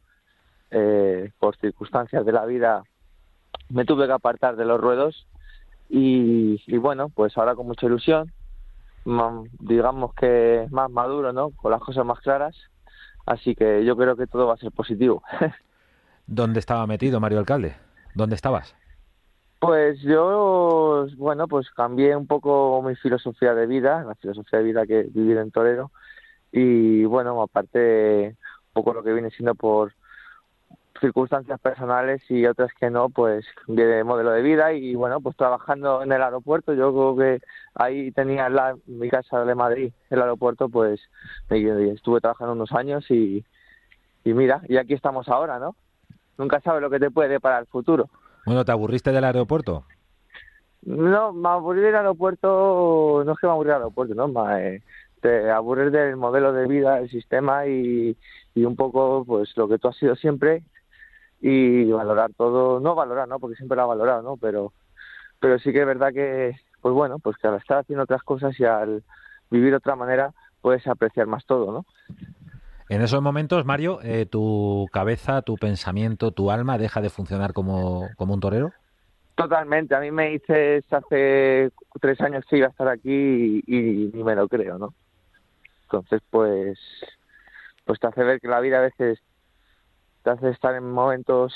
Eh, 0.71 1.31
por 1.39 1.55
circunstancias 1.57 2.25
de 2.25 2.31
la 2.31 2.45
vida 2.45 2.83
me 3.69 3.85
tuve 3.85 4.07
que 4.07 4.13
apartar 4.13 4.55
de 4.55 4.65
los 4.65 4.79
ruedos 4.81 5.27
y, 5.89 6.61
y 6.67 6.77
bueno, 6.77 7.09
pues 7.09 7.37
ahora 7.37 7.55
con 7.55 7.67
mucha 7.67 7.85
ilusión, 7.85 8.31
digamos 9.59 10.13
que 10.15 10.67
más 10.71 10.89
maduro, 10.89 11.31
¿no? 11.31 11.51
Con 11.51 11.71
las 11.71 11.81
cosas 11.81 12.05
más 12.05 12.19
claras. 12.19 12.55
Así 13.25 13.55
que 13.55 13.83
yo 13.85 13.95
creo 13.95 14.15
que 14.15 14.27
todo 14.27 14.47
va 14.47 14.53
a 14.53 14.57
ser 14.57 14.71
positivo. 14.71 15.23
¿Dónde 16.27 16.59
estaba 16.59 16.85
metido 16.87 17.19
Mario 17.19 17.39
Alcalde? 17.39 17.75
¿Dónde 18.13 18.35
estabas? 18.35 18.75
Pues 19.59 19.99
yo, 20.01 21.07
bueno, 21.17 21.47
pues 21.47 21.69
cambié 21.71 22.15
un 22.15 22.27
poco 22.27 22.81
mi 22.83 22.95
filosofía 22.95 23.53
de 23.53 23.65
vida, 23.65 24.03
la 24.03 24.15
filosofía 24.15 24.59
de 24.59 24.65
vida 24.65 24.85
que 24.85 25.03
vivir 25.03 25.37
en 25.37 25.51
Torero. 25.51 25.91
Y 26.57 27.03
bueno, 27.03 27.41
aparte, 27.41 28.29
un 28.29 28.73
poco 28.73 28.93
lo 28.93 29.03
que 29.03 29.11
viene 29.11 29.29
siendo 29.29 29.55
por 29.55 29.91
circunstancias 31.01 31.59
personales 31.59 32.21
y 32.31 32.45
otras 32.45 32.71
que 32.79 32.89
no, 32.89 33.09
pues 33.09 33.45
de 33.67 34.05
modelo 34.05 34.31
de 34.31 34.41
vida 34.41 34.71
y 34.71 34.95
bueno, 34.95 35.19
pues 35.19 35.35
trabajando 35.35 36.01
en 36.01 36.13
el 36.13 36.21
aeropuerto, 36.21 36.73
yo 36.73 36.93
creo 36.93 37.15
que 37.17 37.45
ahí 37.73 38.09
tenía 38.13 38.47
la, 38.47 38.73
mi 38.85 39.09
casa 39.09 39.43
de 39.43 39.53
Madrid, 39.53 39.91
el 40.09 40.21
aeropuerto, 40.21 40.69
pues 40.69 41.01
estuve 41.49 42.21
trabajando 42.21 42.53
unos 42.53 42.71
años 42.71 43.05
y, 43.11 43.43
y 44.23 44.33
mira, 44.33 44.61
y 44.69 44.77
aquí 44.77 44.93
estamos 44.93 45.27
ahora, 45.27 45.59
¿no? 45.59 45.75
Nunca 46.37 46.61
sabes 46.61 46.81
lo 46.81 46.89
que 46.89 46.99
te 46.99 47.11
puede 47.11 47.41
para 47.41 47.59
el 47.59 47.65
futuro. 47.65 48.09
Bueno, 48.45 48.63
¿te 48.63 48.71
aburriste 48.71 49.11
del 49.11 49.25
aeropuerto? 49.25 49.83
No, 50.83 51.33
me 51.33 51.49
aburrí 51.49 51.81
del 51.81 51.95
aeropuerto, 51.95 53.23
no 53.25 53.31
es 53.33 53.39
que 53.39 53.47
me 53.47 53.51
aburrí 53.51 53.71
del 53.71 53.77
aeropuerto, 53.77 54.15
no, 54.15 54.29
me, 54.29 54.83
te 55.21 55.49
aburres 55.49 55.91
del 55.91 56.15
modelo 56.15 56.53
de 56.53 56.67
vida, 56.67 56.99
el 56.99 57.09
sistema 57.09 57.67
y, 57.67 58.17
y 58.53 58.65
un 58.65 58.75
poco 58.75 59.23
pues 59.25 59.55
lo 59.57 59.67
que 59.67 59.77
tú 59.77 59.87
has 59.87 59.97
sido 59.97 60.15
siempre 60.15 60.63
y 61.41 61.91
valorar 61.91 62.31
todo, 62.35 62.79
no 62.79 62.95
valorar, 62.95 63.27
¿no? 63.27 63.39
Porque 63.39 63.55
siempre 63.55 63.75
lo 63.75 63.83
ha 63.83 63.87
valorado, 63.87 64.21
¿no? 64.21 64.37
Pero, 64.37 64.73
pero 65.39 65.59
sí 65.59 65.71
que 65.71 65.81
es 65.81 65.85
verdad 65.85 66.13
que, 66.13 66.55
pues 66.81 66.93
bueno, 66.93 67.19
pues 67.19 67.37
que 67.37 67.47
al 67.47 67.55
estar 67.55 67.79
haciendo 67.79 68.03
otras 68.03 68.23
cosas 68.23 68.59
y 68.59 68.65
al 68.65 69.03
vivir 69.49 69.71
de 69.71 69.77
otra 69.77 69.95
manera, 69.95 70.33
puedes 70.61 70.87
apreciar 70.87 71.27
más 71.27 71.45
todo, 71.45 71.71
¿no? 71.71 71.85
En 72.87 73.01
esos 73.01 73.21
momentos, 73.21 73.65
Mario, 73.65 73.99
eh, 74.03 74.25
¿tu 74.25 74.87
cabeza, 74.91 75.41
tu 75.41 75.55
pensamiento, 75.55 76.31
tu 76.31 76.51
alma 76.51 76.77
deja 76.77 77.01
de 77.01 77.09
funcionar 77.09 77.53
como, 77.53 78.09
como 78.15 78.35
un 78.35 78.39
torero? 78.39 78.71
Totalmente. 79.35 79.95
A 79.95 79.99
mí 79.99 80.11
me 80.11 80.29
dices 80.29 80.85
hace 80.91 81.71
tres 81.99 82.21
años 82.21 82.45
que 82.49 82.57
iba 82.57 82.67
a 82.67 82.69
estar 82.69 82.87
aquí 82.87 83.63
y, 83.65 84.11
ni 84.13 84.23
me 84.23 84.35
lo 84.35 84.47
creo, 84.47 84.77
¿no? 84.77 84.93
Entonces, 85.85 86.21
pues, 86.29 86.79
pues 87.85 87.99
te 87.99 88.07
hace 88.07 88.23
ver 88.23 88.39
que 88.39 88.47
la 88.47 88.59
vida 88.59 88.79
a 88.79 88.81
veces 88.81 89.19
te 90.23 90.31
hace 90.31 90.49
estar 90.49 90.73
en 90.75 90.91
momentos 90.91 91.55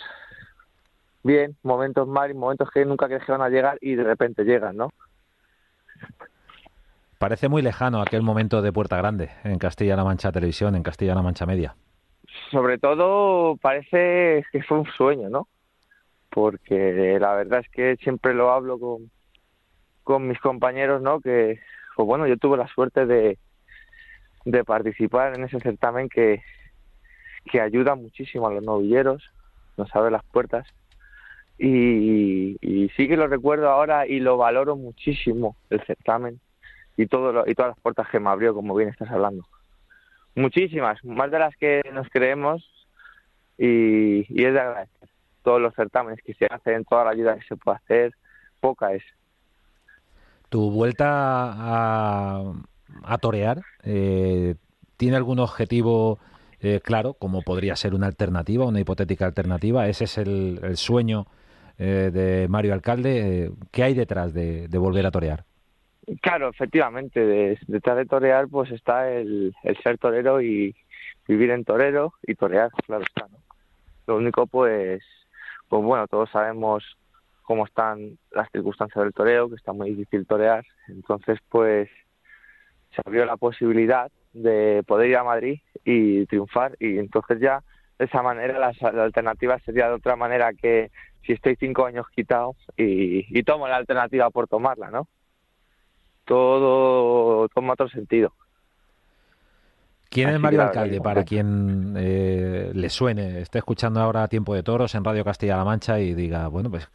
bien, 1.23 1.57
momentos 1.63 2.07
mal 2.07 2.31
y 2.31 2.35
momentos 2.35 2.69
que 2.71 2.85
nunca 2.85 3.07
crees 3.07 3.25
que 3.25 3.31
van 3.31 3.41
a 3.41 3.49
llegar 3.49 3.77
y 3.81 3.95
de 3.95 4.03
repente 4.03 4.43
llegan, 4.43 4.77
¿no? 4.77 4.89
Parece 7.17 7.49
muy 7.49 7.61
lejano 7.61 8.01
aquel 8.01 8.21
momento 8.21 8.61
de 8.61 8.71
Puerta 8.71 8.95
Grande 8.95 9.31
en 9.43 9.57
Castilla-La 9.57 10.05
Mancha 10.05 10.31
Televisión, 10.31 10.75
en 10.75 10.83
Castilla-La 10.83 11.21
Mancha 11.21 11.45
Media. 11.45 11.75
Sobre 12.51 12.77
todo 12.77 13.57
parece 13.57 14.45
que 14.51 14.63
fue 14.63 14.79
un 14.79 14.85
sueño, 14.91 15.29
¿no? 15.29 15.47
Porque 16.29 17.17
la 17.19 17.33
verdad 17.33 17.59
es 17.59 17.69
que 17.69 17.97
siempre 17.97 18.33
lo 18.33 18.51
hablo 18.51 18.79
con, 18.79 19.11
con 20.03 20.27
mis 20.27 20.39
compañeros, 20.39 21.01
¿no? 21.01 21.19
Que, 21.19 21.59
pues 21.95 22.07
bueno, 22.07 22.27
yo 22.27 22.37
tuve 22.37 22.55
la 22.55 22.67
suerte 22.67 23.05
de, 23.05 23.37
de 24.45 24.63
participar 24.63 25.35
en 25.35 25.43
ese 25.43 25.59
certamen 25.59 26.09
que, 26.09 26.41
que 27.51 27.61
ayuda 27.61 27.95
muchísimo 27.95 28.47
a 28.47 28.53
los 28.53 28.63
novilleros, 28.63 29.23
nos 29.77 29.93
abre 29.95 30.11
las 30.11 30.23
puertas. 30.25 30.67
Y, 31.57 32.57
y 32.61 32.89
sí 32.95 33.07
que 33.07 33.17
lo 33.17 33.27
recuerdo 33.27 33.69
ahora 33.69 34.07
y 34.07 34.19
lo 34.19 34.37
valoro 34.37 34.77
muchísimo 34.77 35.57
el 35.69 35.81
certamen 35.85 36.39
y, 36.99 37.07
todo 37.07 37.45
y 37.47 37.55
todas 37.55 37.71
las 37.71 37.79
puertas 37.79 38.09
que 38.09 38.19
me 38.19 38.29
abrió, 38.29 38.53
como 38.53 38.75
bien 38.75 38.89
estás 38.89 39.09
hablando. 39.09 39.45
Muchísimas, 40.35 41.03
más 41.05 41.31
de 41.31 41.39
las 41.39 41.55
que 41.55 41.81
nos 41.93 42.09
creemos 42.09 42.61
y, 43.57 44.21
es 44.21 44.53
de 44.53 44.59
agradecer. 44.59 45.09
Todos 45.43 45.61
los 45.61 45.73
certámenes 45.75 46.19
que 46.21 46.33
se 46.33 46.45
hacen, 46.45 46.83
toda 46.83 47.05
la 47.05 47.11
ayuda 47.11 47.37
que 47.37 47.45
se 47.45 47.55
puede 47.55 47.77
hacer, 47.77 48.13
poca 48.59 48.93
es. 48.93 49.03
¿Tu 50.49 50.71
vuelta 50.71 51.05
a, 51.07 52.53
a 53.09 53.17
torear 53.17 53.61
eh, 53.83 54.55
tiene 54.97 55.17
algún 55.17 55.39
objetivo 55.39 56.19
eh, 56.61 56.81
claro, 56.83 57.13
como 57.13 57.41
podría 57.41 57.75
ser 57.75 57.93
una 57.93 58.07
alternativa, 58.07 58.65
una 58.65 58.81
hipotética 58.81 59.25
alternativa? 59.25 59.87
¿Ese 59.87 60.03
es 60.03 60.17
el, 60.17 60.59
sueño 60.75 61.25
eh, 61.77 62.11
de 62.11 62.47
Mario 62.49 62.73
Alcalde? 62.73 63.51
¿Qué 63.71 63.83
hay 63.83 63.93
detrás 63.93 64.33
de 64.33 64.67
volver 64.77 65.05
a 65.05 65.11
torear? 65.11 65.45
Claro, 66.21 66.49
efectivamente, 66.49 67.57
detrás 67.67 67.97
de 67.97 68.05
torear 68.05 68.47
pues 68.47 68.71
está 68.71 69.11
el, 69.11 69.53
ser 69.83 69.97
torero 69.99 70.41
y 70.41 70.75
vivir 71.27 71.51
en 71.51 71.63
torero 71.63 72.13
y 72.23 72.33
torear, 72.33 72.71
claro 72.87 73.03
está, 73.03 73.27
¿no? 73.27 73.37
Lo 74.07 74.17
único 74.17 74.47
pues, 74.47 75.03
pues 75.67 75.83
bueno, 75.83 76.07
todos 76.07 76.31
sabemos 76.31 76.83
cómo 77.43 77.65
están 77.65 78.17
las 78.31 78.49
circunstancias 78.51 79.03
del 79.03 79.13
toreo, 79.13 79.49
que 79.49 79.55
está 79.55 79.71
muy 79.71 79.91
difícil 79.91 80.25
torear, 80.25 80.65
entonces 80.87 81.37
pues 81.49 81.89
se 82.95 83.01
abrió 83.05 83.25
la 83.25 83.37
posibilidad 83.37 84.11
de 84.33 84.83
poder 84.85 85.09
ir 85.09 85.17
a 85.17 85.23
Madrid 85.23 85.59
y 85.83 86.25
triunfar 86.25 86.75
y 86.79 86.97
entonces 86.97 87.39
ya 87.39 87.63
de 87.97 88.05
esa 88.05 88.21
manera 88.21 88.59
la, 88.59 89.03
alternativa 89.03 89.59
sería 89.59 89.87
de 89.87 89.95
otra 89.95 90.15
manera 90.15 90.53
que 90.53 90.91
si 91.25 91.33
estoy 91.33 91.55
cinco 91.57 91.85
años 91.85 92.05
quitado 92.15 92.55
y, 92.77 93.25
y 93.37 93.43
tomo 93.43 93.67
la 93.67 93.75
alternativa 93.75 94.29
por 94.29 94.47
tomarla, 94.47 94.89
¿no? 94.89 95.07
todo 96.29 97.49
toma 97.49 97.73
otro 97.73 97.89
sentido. 97.89 98.33
¿Quién 100.09 100.29
es 100.29 100.39
Mario 100.39 100.63
Alcalde? 100.63 100.99
Para 101.01 101.23
quien 101.23 101.93
eh, 101.95 102.71
le 102.73 102.89
suene, 102.89 103.41
esté 103.41 103.59
escuchando 103.59 104.01
ahora 104.01 104.27
Tiempo 104.27 104.55
de 104.55 104.63
Toros 104.63 104.95
en 104.95 105.03
Radio 105.03 105.23
Castilla-La 105.23 105.63
Mancha 105.63 105.99
y 105.99 106.15
diga, 106.15 106.47
bueno, 106.47 106.71
pues 106.71 106.89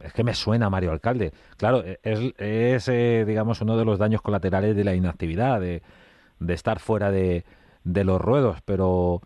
es 0.00 0.12
que 0.12 0.22
me 0.22 0.34
suena 0.34 0.70
Mario 0.70 0.92
Alcalde. 0.92 1.32
Claro, 1.56 1.82
es, 2.02 2.32
es 2.38 2.88
eh, 2.88 3.24
digamos, 3.26 3.60
uno 3.60 3.76
de 3.76 3.84
los 3.84 3.98
daños 3.98 4.22
colaterales 4.22 4.76
de 4.76 4.84
la 4.84 4.94
inactividad, 4.94 5.60
de, 5.60 5.82
de 6.38 6.54
estar 6.54 6.78
fuera 6.78 7.10
de, 7.10 7.44
de, 7.82 8.04
los 8.04 8.20
ruedos. 8.20 8.58
Pero, 8.64 9.20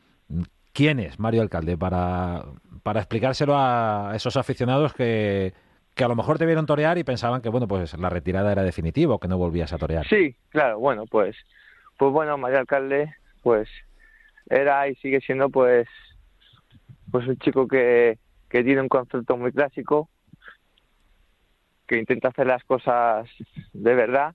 ¿quién 0.73 0.99
es 0.99 1.19
Mario 1.19 1.43
Alcalde? 1.43 1.77
Para, 1.77 2.47
para 2.83 3.01
explicárselo 3.01 3.57
a 3.59 4.13
esos 4.15 4.39
aficionados 4.39 4.95
que, 4.95 5.53
que 5.95 6.05
a 6.05 6.09
lo 6.09 6.17
mejor 6.17 6.39
te 6.39 6.47
vieron 6.47 6.65
torear 6.65 6.97
y 6.97 7.05
pensaban 7.05 7.43
que 7.43 7.51
bueno 7.51 7.69
pues 7.69 7.97
la 7.99 8.09
retirada 8.09 8.53
era 8.53 8.63
definitiva 8.63 9.15
o 9.15 9.19
que 9.19 9.29
no 9.29 9.37
volvías 9.37 9.75
a 9.75 9.79
torear. 9.79 10.07
Sí, 10.07 10.35
claro, 10.49 10.79
bueno, 10.79 11.05
pues 11.07 11.37
pues 11.97 12.11
bueno, 12.11 12.37
María 12.39 12.61
Alcalde 12.61 13.15
pues 13.45 13.69
era 14.47 14.89
y 14.89 14.97
sigue 14.97 15.21
siendo 15.21 15.51
pues 15.51 15.87
pues 17.13 17.29
un 17.29 17.37
chico 17.39 17.69
que, 17.69 18.19
tiene 18.49 18.81
un 18.81 18.89
concepto 18.89 19.37
muy 19.37 19.53
clásico, 19.53 20.09
que 21.87 21.99
intenta 21.99 22.29
hacer 22.29 22.47
las 22.47 22.63
cosas 22.65 23.29
de 23.73 23.95
verdad 23.95 24.35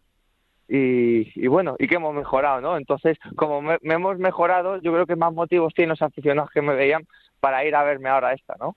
y, 0.68 1.48
bueno, 1.48 1.76
y 1.80 1.88
que 1.88 1.96
hemos 1.96 2.14
mejorado, 2.14 2.62
¿no? 2.62 2.78
Entonces, 2.78 3.18
como 3.36 3.62
me, 3.62 3.78
me, 3.82 3.96
hemos 3.96 4.18
mejorado, 4.20 4.80
yo 4.82 4.94
creo 4.94 5.06
que 5.06 5.16
más 5.16 5.34
motivos 5.34 5.74
tienen 5.74 5.90
los 5.90 6.02
aficionados 6.02 6.52
que 6.52 6.62
me 6.62 6.76
veían 6.76 7.08
para 7.40 7.66
ir 7.66 7.76
a 7.76 7.84
verme 7.84 8.10
ahora 8.10 8.34
esta, 8.34 8.56
¿no? 8.60 8.76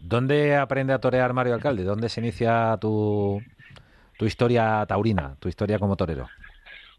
¿Dónde 0.00 0.56
aprende 0.56 0.92
a 0.92 1.00
torear 1.00 1.32
Mario 1.32 1.54
Alcalde? 1.54 1.84
¿Dónde 1.84 2.08
se 2.08 2.20
inicia 2.20 2.76
tu, 2.80 3.40
tu 4.18 4.26
historia 4.26 4.84
taurina, 4.86 5.36
tu 5.38 5.48
historia 5.48 5.78
como 5.78 5.96
torero? 5.96 6.28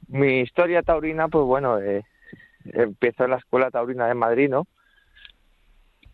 Mi 0.07 0.41
historia 0.41 0.83
taurina, 0.83 1.27
pues 1.27 1.45
bueno, 1.45 1.79
eh, 1.79 2.03
empiezo 2.65 3.23
en 3.23 3.31
la 3.31 3.37
escuela 3.37 3.71
taurina 3.71 4.07
de 4.07 4.13
Madrid, 4.13 4.49
¿no? 4.49 4.67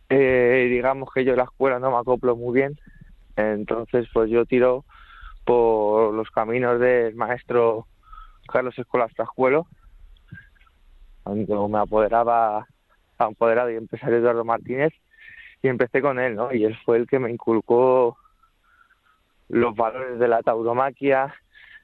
Eh, 0.09 0.67
digamos 0.69 1.09
que 1.13 1.25
yo 1.25 1.31
en 1.31 1.37
la 1.37 1.43
escuela 1.43 1.79
no 1.79 1.91
me 1.91 1.97
acoplo 1.97 2.35
muy 2.35 2.53
bien, 2.53 2.79
entonces 3.35 4.07
pues 4.13 4.29
yo 4.29 4.45
tiro 4.45 4.85
por 5.43 6.13
los 6.13 6.31
caminos 6.31 6.79
del 6.79 7.13
maestro 7.15 7.87
Carlos 8.47 8.77
Escolas 8.79 9.13
Trascuelo, 9.13 9.67
cuando 11.23 11.67
me 11.67 11.79
apoderaba, 11.79 12.67
apoderado 13.17 13.69
y 13.69 13.75
empresario 13.75 14.17
Eduardo 14.17 14.45
Martínez, 14.45 14.93
y 15.61 15.67
empecé 15.67 16.01
con 16.01 16.19
él, 16.19 16.35
¿no? 16.35 16.53
Y 16.53 16.63
él 16.63 16.77
fue 16.85 16.97
el 16.97 17.07
que 17.07 17.19
me 17.19 17.31
inculcó 17.31 18.17
los 19.49 19.75
valores 19.75 20.19
de 20.19 20.27
la 20.27 20.41
tauromaquia, 20.41 21.33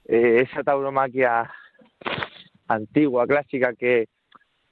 eh, 0.05 0.45
esa 0.47 0.63
tauromaquia 0.63 1.51
antigua, 2.67 3.27
clásica, 3.27 3.73
que, 3.73 4.07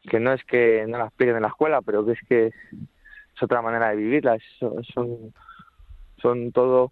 que 0.10 0.20
no 0.20 0.34
es 0.34 0.44
que 0.46 0.86
no 0.88 0.98
la 0.98 1.06
expliquen 1.06 1.36
en 1.36 1.44
la 1.44 1.50
escuela, 1.50 1.82
pero 1.82 2.06
que 2.06 2.12
es 2.14 2.20
que 2.28 2.48
es 2.48 3.44
otra 3.44 3.62
manera 3.62 3.90
de 3.90 3.96
vivirla, 3.96 4.38
son, 4.60 5.34
son 6.18 6.52
todo 6.52 6.92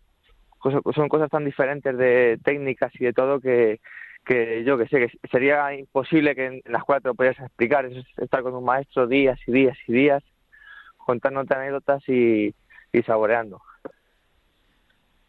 cosas, 0.57 0.81
son 0.93 1.09
cosas 1.09 1.29
tan 1.29 1.45
diferentes 1.45 1.97
de 1.97 2.39
técnicas 2.43 2.91
y 2.99 3.05
de 3.05 3.13
todo 3.13 3.39
que, 3.39 3.79
que 4.25 4.63
yo 4.63 4.77
que 4.77 4.87
sé, 4.87 4.99
que 4.99 5.27
sería 5.29 5.73
imposible 5.73 6.35
que 6.35 6.45
en 6.45 6.61
la 6.65 6.79
escuela 6.79 7.01
te 7.01 7.07
lo 7.07 7.15
pudieras 7.15 7.39
explicar, 7.39 7.85
es 7.85 8.05
estar 8.17 8.43
con 8.43 8.53
un 8.55 8.63
maestro 8.63 9.07
días 9.07 9.39
y 9.47 9.51
días 9.51 9.77
y 9.87 9.93
días 9.93 10.23
contándote 10.97 11.55
anécdotas 11.55 12.07
y, 12.07 12.53
saboreando. 13.05 13.61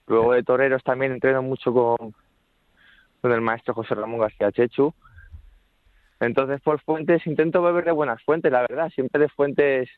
Luego 0.07 0.35
de 0.35 0.43
toreros 0.43 0.83
también 0.83 1.13
entreno 1.13 1.41
mucho 1.41 1.73
con, 1.73 2.15
con 3.21 3.33
el 3.33 3.41
maestro 3.41 3.75
José 3.75 3.95
Ramón 3.95 4.21
García 4.21 4.53
Chechu. 4.53 4.95
Entonces, 6.21 6.61
por 6.61 6.81
fuentes, 6.81 7.27
intento 7.27 7.63
beber 7.63 7.85
de 7.85 7.93
buenas 7.93 8.23
fuentes, 8.23 8.53
la 8.53 8.61
verdad, 8.63 8.91
siempre 8.91 9.21
de 9.21 9.29
fuentes 9.29 9.89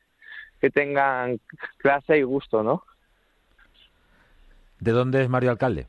que 0.60 0.70
tengan 0.70 1.40
clase 1.78 2.18
y 2.18 2.22
gusto, 2.22 2.62
¿no? 2.62 2.84
¿De 4.78 4.92
dónde 4.92 5.22
es 5.22 5.28
Mario 5.28 5.50
Alcalde? 5.50 5.86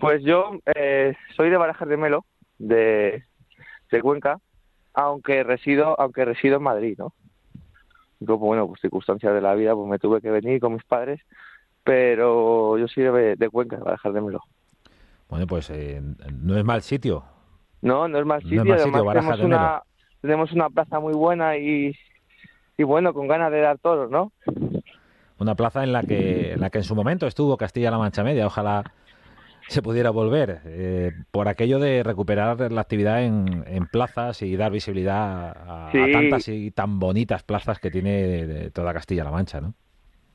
Pues 0.00 0.22
yo 0.22 0.58
eh, 0.74 1.14
soy 1.36 1.50
de 1.50 1.56
Barajas 1.56 1.88
de 1.88 1.96
Melo, 1.96 2.24
de, 2.58 3.24
de 3.90 4.02
Cuenca, 4.02 4.38
aunque 4.94 5.44
resido, 5.44 5.98
aunque 6.00 6.24
resido 6.24 6.56
en 6.56 6.62
Madrid, 6.62 6.96
¿no? 6.98 7.12
Yo, 8.18 8.38
bueno, 8.38 8.66
pues 8.66 8.80
circunstancias 8.80 9.32
de 9.32 9.40
la 9.40 9.54
vida, 9.54 9.74
pues 9.74 9.88
me 9.88 9.98
tuve 9.98 10.20
que 10.20 10.30
venir 10.30 10.60
con 10.60 10.74
mis 10.74 10.84
padres, 10.84 11.20
pero 11.84 12.76
yo 12.78 12.88
soy 12.88 13.04
de, 13.04 13.36
de 13.36 13.48
Cuenca, 13.48 13.78
para 13.78 13.92
dejar 13.92 14.12
de 14.12 14.20
Melo. 14.20 14.42
Bueno, 15.30 15.46
pues 15.46 15.70
eh, 15.70 16.02
no 16.32 16.56
es 16.56 16.64
mal 16.64 16.82
sitio. 16.82 17.24
No, 17.82 18.08
no 18.08 18.18
es 18.18 18.26
mal 18.26 18.42
sitio. 18.42 18.56
No 18.56 18.62
es 18.62 18.68
mal 18.68 18.78
sitio, 18.78 19.10
Además, 19.10 19.14
tenemos 19.14 19.38
de 19.38 19.46
una, 19.46 19.82
tenemos 20.20 20.52
una 20.52 20.70
plaza 20.70 21.00
muy 21.00 21.14
buena 21.14 21.56
y, 21.56 21.94
y 22.76 22.82
bueno, 22.82 23.14
con 23.14 23.28
ganas 23.28 23.50
de 23.52 23.60
dar 23.60 23.78
toros, 23.78 24.10
¿no? 24.10 24.32
Una 25.38 25.54
plaza 25.54 25.82
en 25.82 25.92
la 25.92 26.02
que 26.02 26.52
en 26.52 26.60
la 26.60 26.68
que 26.70 26.78
en 26.78 26.84
su 26.84 26.94
momento 26.94 27.26
estuvo 27.26 27.56
Castilla-La 27.56 27.96
Mancha 27.98 28.22
Media. 28.22 28.46
Ojalá 28.46 28.84
se 29.66 29.82
pudiera 29.82 30.10
volver 30.10 30.60
eh, 30.66 31.12
por 31.30 31.48
aquello 31.48 31.78
de 31.78 32.02
recuperar 32.02 32.72
la 32.72 32.80
actividad 32.80 33.22
en, 33.24 33.64
en 33.66 33.86
plazas 33.86 34.42
y 34.42 34.56
dar 34.56 34.72
visibilidad 34.72 35.54
a, 35.56 36.08
tantas 36.12 36.48
y 36.48 36.70
tan 36.72 36.98
bonitas 36.98 37.42
plazas 37.44 37.78
que 37.78 37.90
tiene 37.90 38.10
de- 38.26 38.46
de 38.46 38.70
toda 38.70 38.92
Castilla-La 38.92 39.30
Mancha, 39.30 39.60
¿no? 39.60 39.74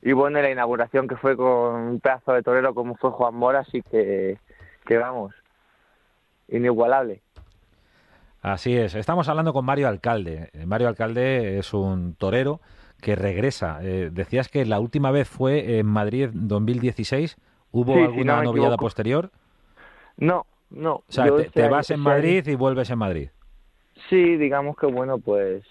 Y 0.02 0.12
bueno, 0.12 0.40
la 0.40 0.50
inauguración 0.50 1.08
que 1.08 1.16
fue 1.16 1.36
con 1.36 1.74
un 1.74 2.00
pedazo 2.00 2.32
de 2.32 2.42
torero 2.42 2.74
como 2.74 2.94
fue 2.96 3.10
Juan 3.10 3.34
Mora, 3.34 3.60
así 3.60 3.82
que, 3.82 4.38
que 4.86 4.96
vamos, 4.98 5.34
inigualable. 6.48 7.20
Así 8.42 8.76
es. 8.76 8.94
Estamos 8.94 9.28
hablando 9.28 9.52
con 9.52 9.64
Mario 9.64 9.88
Alcalde. 9.88 10.50
Mario 10.66 10.88
Alcalde 10.88 11.58
es 11.58 11.74
un 11.74 12.14
torero 12.14 12.60
que 13.00 13.16
regresa. 13.16 13.80
Eh, 13.82 14.10
decías 14.12 14.48
que 14.48 14.64
la 14.64 14.78
última 14.78 15.10
vez 15.10 15.28
fue 15.28 15.78
en 15.78 15.86
Madrid 15.86 16.28
2016. 16.32 17.36
¿Hubo 17.72 17.92
Sí, 17.94 17.98
si 17.98 18.04
alguna 18.04 18.32
no 18.34 18.38
me 18.38 18.44
noviada 18.44 18.66
equivoco. 18.68 18.84
posterior? 18.84 19.30
No, 20.16 20.46
no. 20.70 20.94
O 20.96 21.04
sea, 21.08 21.24
te, 21.24 21.42
este 21.42 21.62
te 21.62 21.68
vas 21.68 21.90
en 21.90 21.94
este 21.94 21.94
año- 21.94 22.02
Madrid 22.16 22.46
y 22.46 22.54
vuelves 22.54 22.88
en 22.90 22.98
Madrid. 22.98 23.28
Sí, 24.08 24.36
digamos 24.36 24.76
que 24.76 24.86
bueno, 24.86 25.18
pues 25.18 25.64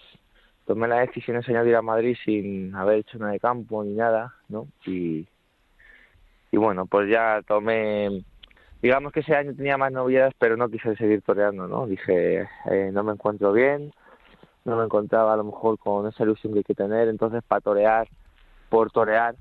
tomé 0.66 0.86
la 0.88 0.96
decisión 1.00 1.40
de 1.40 1.68
ir 1.68 1.76
a 1.76 1.82
Madrid 1.82 2.16
sin 2.24 2.74
haber 2.74 2.98
hecho 2.98 3.18
nada 3.18 3.32
de 3.32 3.40
campo 3.40 3.82
ni 3.84 3.94
nada, 3.94 4.34
¿no? 4.48 4.66
Y, 4.84 5.26
y 6.50 6.56
bueno, 6.56 6.86
pues 6.86 7.08
ya 7.08 7.40
tomé, 7.46 8.22
digamos 8.82 9.12
que 9.12 9.20
ese 9.20 9.34
año 9.34 9.54
tenía 9.54 9.76
más 9.76 9.92
novedades, 9.92 10.34
pero 10.38 10.56
no 10.56 10.68
quise 10.68 10.96
seguir 10.96 11.22
toreando, 11.22 11.66
¿no? 11.66 11.86
Dije, 11.86 12.48
eh, 12.70 12.90
no 12.92 13.02
me 13.02 13.12
encuentro 13.12 13.52
bien, 13.52 13.92
no 14.64 14.76
me 14.76 14.84
encontraba 14.84 15.32
a 15.32 15.36
lo 15.36 15.44
mejor 15.44 15.78
con 15.78 16.06
esa 16.06 16.24
ilusión 16.24 16.52
que 16.52 16.60
hay 16.60 16.64
que 16.64 16.74
tener, 16.74 17.08
entonces 17.08 17.42
para 17.46 17.60
torear, 17.60 18.08
por 18.68 18.90
torear, 18.90 19.36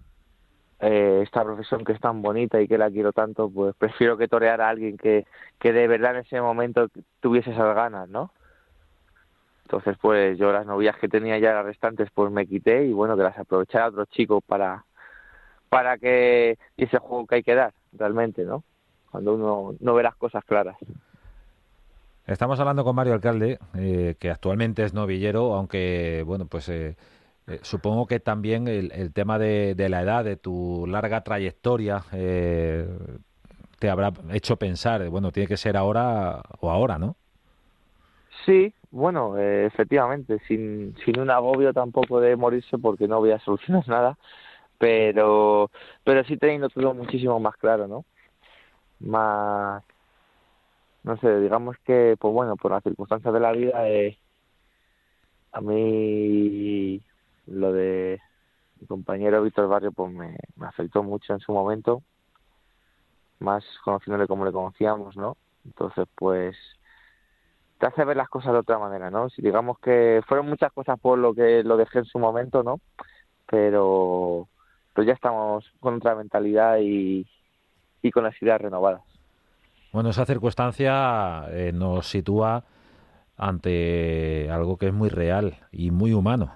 eh, 0.79 1.21
esta 1.23 1.43
profesión 1.43 1.85
que 1.85 1.93
es 1.93 1.99
tan 2.01 2.21
bonita 2.21 2.61
y 2.61 2.67
que 2.67 2.77
la 2.77 2.91
quiero 2.91 3.13
tanto, 3.13 3.49
pues 3.49 3.75
prefiero 3.75 4.17
que 4.17 4.27
torear 4.27 4.61
a 4.61 4.69
alguien 4.69 4.97
que, 4.97 5.25
que 5.59 5.71
de 5.71 5.87
verdad 5.87 6.15
en 6.15 6.21
ese 6.25 6.41
momento 6.41 6.87
tuviese 7.21 7.51
esas 7.51 7.75
ganas, 7.75 8.09
¿no? 8.09 8.31
Entonces, 9.63 9.97
pues 9.99 10.37
yo 10.37 10.51
las 10.51 10.65
novias 10.65 10.95
que 10.97 11.07
tenía 11.07 11.39
ya 11.39 11.53
las 11.53 11.65
restantes, 11.65 12.09
pues 12.13 12.31
me 12.31 12.45
quité 12.45 12.85
y 12.85 12.93
bueno, 12.93 13.17
que 13.17 13.23
las 13.23 13.37
aprovechara 13.37 13.87
otros 13.87 14.07
chicos 14.09 14.43
para, 14.45 14.85
para 15.69 15.97
que 15.97 16.57
ese 16.77 16.99
juego 16.99 17.25
que 17.25 17.35
hay 17.35 17.43
que 17.43 17.55
dar, 17.55 17.73
realmente, 17.93 18.43
¿no? 18.43 18.63
Cuando 19.15 19.35
uno 19.35 19.75
no 19.79 19.93
ve 19.93 20.03
las 20.03 20.15
cosas 20.17 20.43
claras. 20.43 20.75
Estamos 22.27 22.59
hablando 22.59 22.83
con 22.83 22.97
Mario 22.97 23.13
Alcalde, 23.13 23.59
eh, 23.73 24.15
que 24.19 24.29
actualmente 24.29 24.83
es 24.83 24.93
novillero, 24.93 25.53
aunque, 25.53 26.21
bueno, 26.25 26.47
pues 26.47 26.67
eh, 26.67 26.97
eh, 27.47 27.59
supongo 27.61 28.07
que 28.07 28.19
también 28.19 28.67
el, 28.67 28.91
el 28.91 29.13
tema 29.13 29.39
de, 29.39 29.73
de 29.73 29.87
la 29.87 30.01
edad, 30.01 30.25
de 30.25 30.35
tu 30.35 30.85
larga 30.85 31.21
trayectoria, 31.21 32.03
eh, 32.11 32.89
te 33.79 33.89
habrá 33.89 34.11
hecho 34.33 34.57
pensar, 34.57 35.07
bueno, 35.07 35.31
tiene 35.31 35.47
que 35.47 35.55
ser 35.55 35.77
ahora 35.77 36.41
o 36.59 36.69
ahora, 36.69 36.97
¿no? 36.97 37.15
Sí, 38.45 38.73
bueno, 38.91 39.37
eh, 39.37 39.65
efectivamente, 39.65 40.39
sin, 40.45 40.93
sin 41.05 41.21
un 41.21 41.29
agobio 41.29 41.71
tampoco 41.71 42.19
de 42.19 42.35
morirse 42.35 42.77
porque 42.77 43.07
no 43.07 43.19
voy 43.19 43.31
a 43.31 43.39
solucionar 43.39 43.87
nada, 43.87 44.17
pero, 44.77 45.71
pero 46.03 46.23
sí 46.25 46.37
teniendo 46.37 46.69
todo 46.69 46.93
muchísimo 46.93 47.39
más 47.39 47.55
claro, 47.57 47.87
¿no? 47.87 48.05
Más, 48.99 49.83
no 51.03 51.17
sé, 51.17 51.39
digamos 51.39 51.77
que, 51.85 52.15
pues 52.19 52.33
bueno, 52.33 52.55
por 52.55 52.71
las 52.71 52.83
circunstancias 52.83 53.33
de 53.33 53.39
la 53.39 53.51
vida, 53.51 53.87
eh, 53.87 54.17
a 55.51 55.61
mí 55.61 57.01
lo 57.47 57.73
de 57.73 58.19
mi 58.79 58.87
compañero 58.87 59.43
Víctor 59.43 59.67
Barrio, 59.67 59.91
pues 59.91 60.11
me, 60.11 60.37
me 60.55 60.67
afectó 60.67 61.03
mucho 61.03 61.33
en 61.33 61.39
su 61.39 61.53
momento, 61.53 62.01
más 63.39 63.63
conociéndole 63.83 64.27
como 64.27 64.45
le 64.45 64.51
conocíamos, 64.51 65.15
¿no? 65.15 65.37
Entonces, 65.65 66.07
pues 66.15 66.55
te 67.79 67.87
hace 67.87 68.05
ver 68.05 68.17
las 68.17 68.29
cosas 68.29 68.53
de 68.53 68.59
otra 68.59 68.79
manera, 68.79 69.09
¿no? 69.11 69.29
Si 69.29 69.41
digamos 69.41 69.79
que 69.79 70.21
fueron 70.27 70.47
muchas 70.47 70.71
cosas 70.71 70.99
por 70.99 71.17
lo 71.19 71.33
que 71.33 71.63
lo 71.63 71.77
dejé 71.77 71.99
en 71.99 72.05
su 72.05 72.19
momento, 72.19 72.63
¿no? 72.63 72.79
Pero, 73.47 74.47
pero 74.93 75.05
ya 75.05 75.13
estamos 75.13 75.71
con 75.79 75.95
otra 75.95 76.15
mentalidad 76.15 76.77
y, 76.79 77.27
y 78.05 78.11
con 78.11 78.23
las 78.23 78.39
ideas 78.41 78.61
renovadas. 78.61 79.01
Bueno, 79.91 80.09
esa 80.09 80.25
circunstancia 80.25 81.45
eh, 81.49 81.71
nos 81.73 82.07
sitúa 82.07 82.63
ante 83.37 84.49
algo 84.51 84.77
que 84.77 84.87
es 84.87 84.93
muy 84.93 85.09
real 85.09 85.57
y 85.71 85.91
muy 85.91 86.13
humano. 86.13 86.53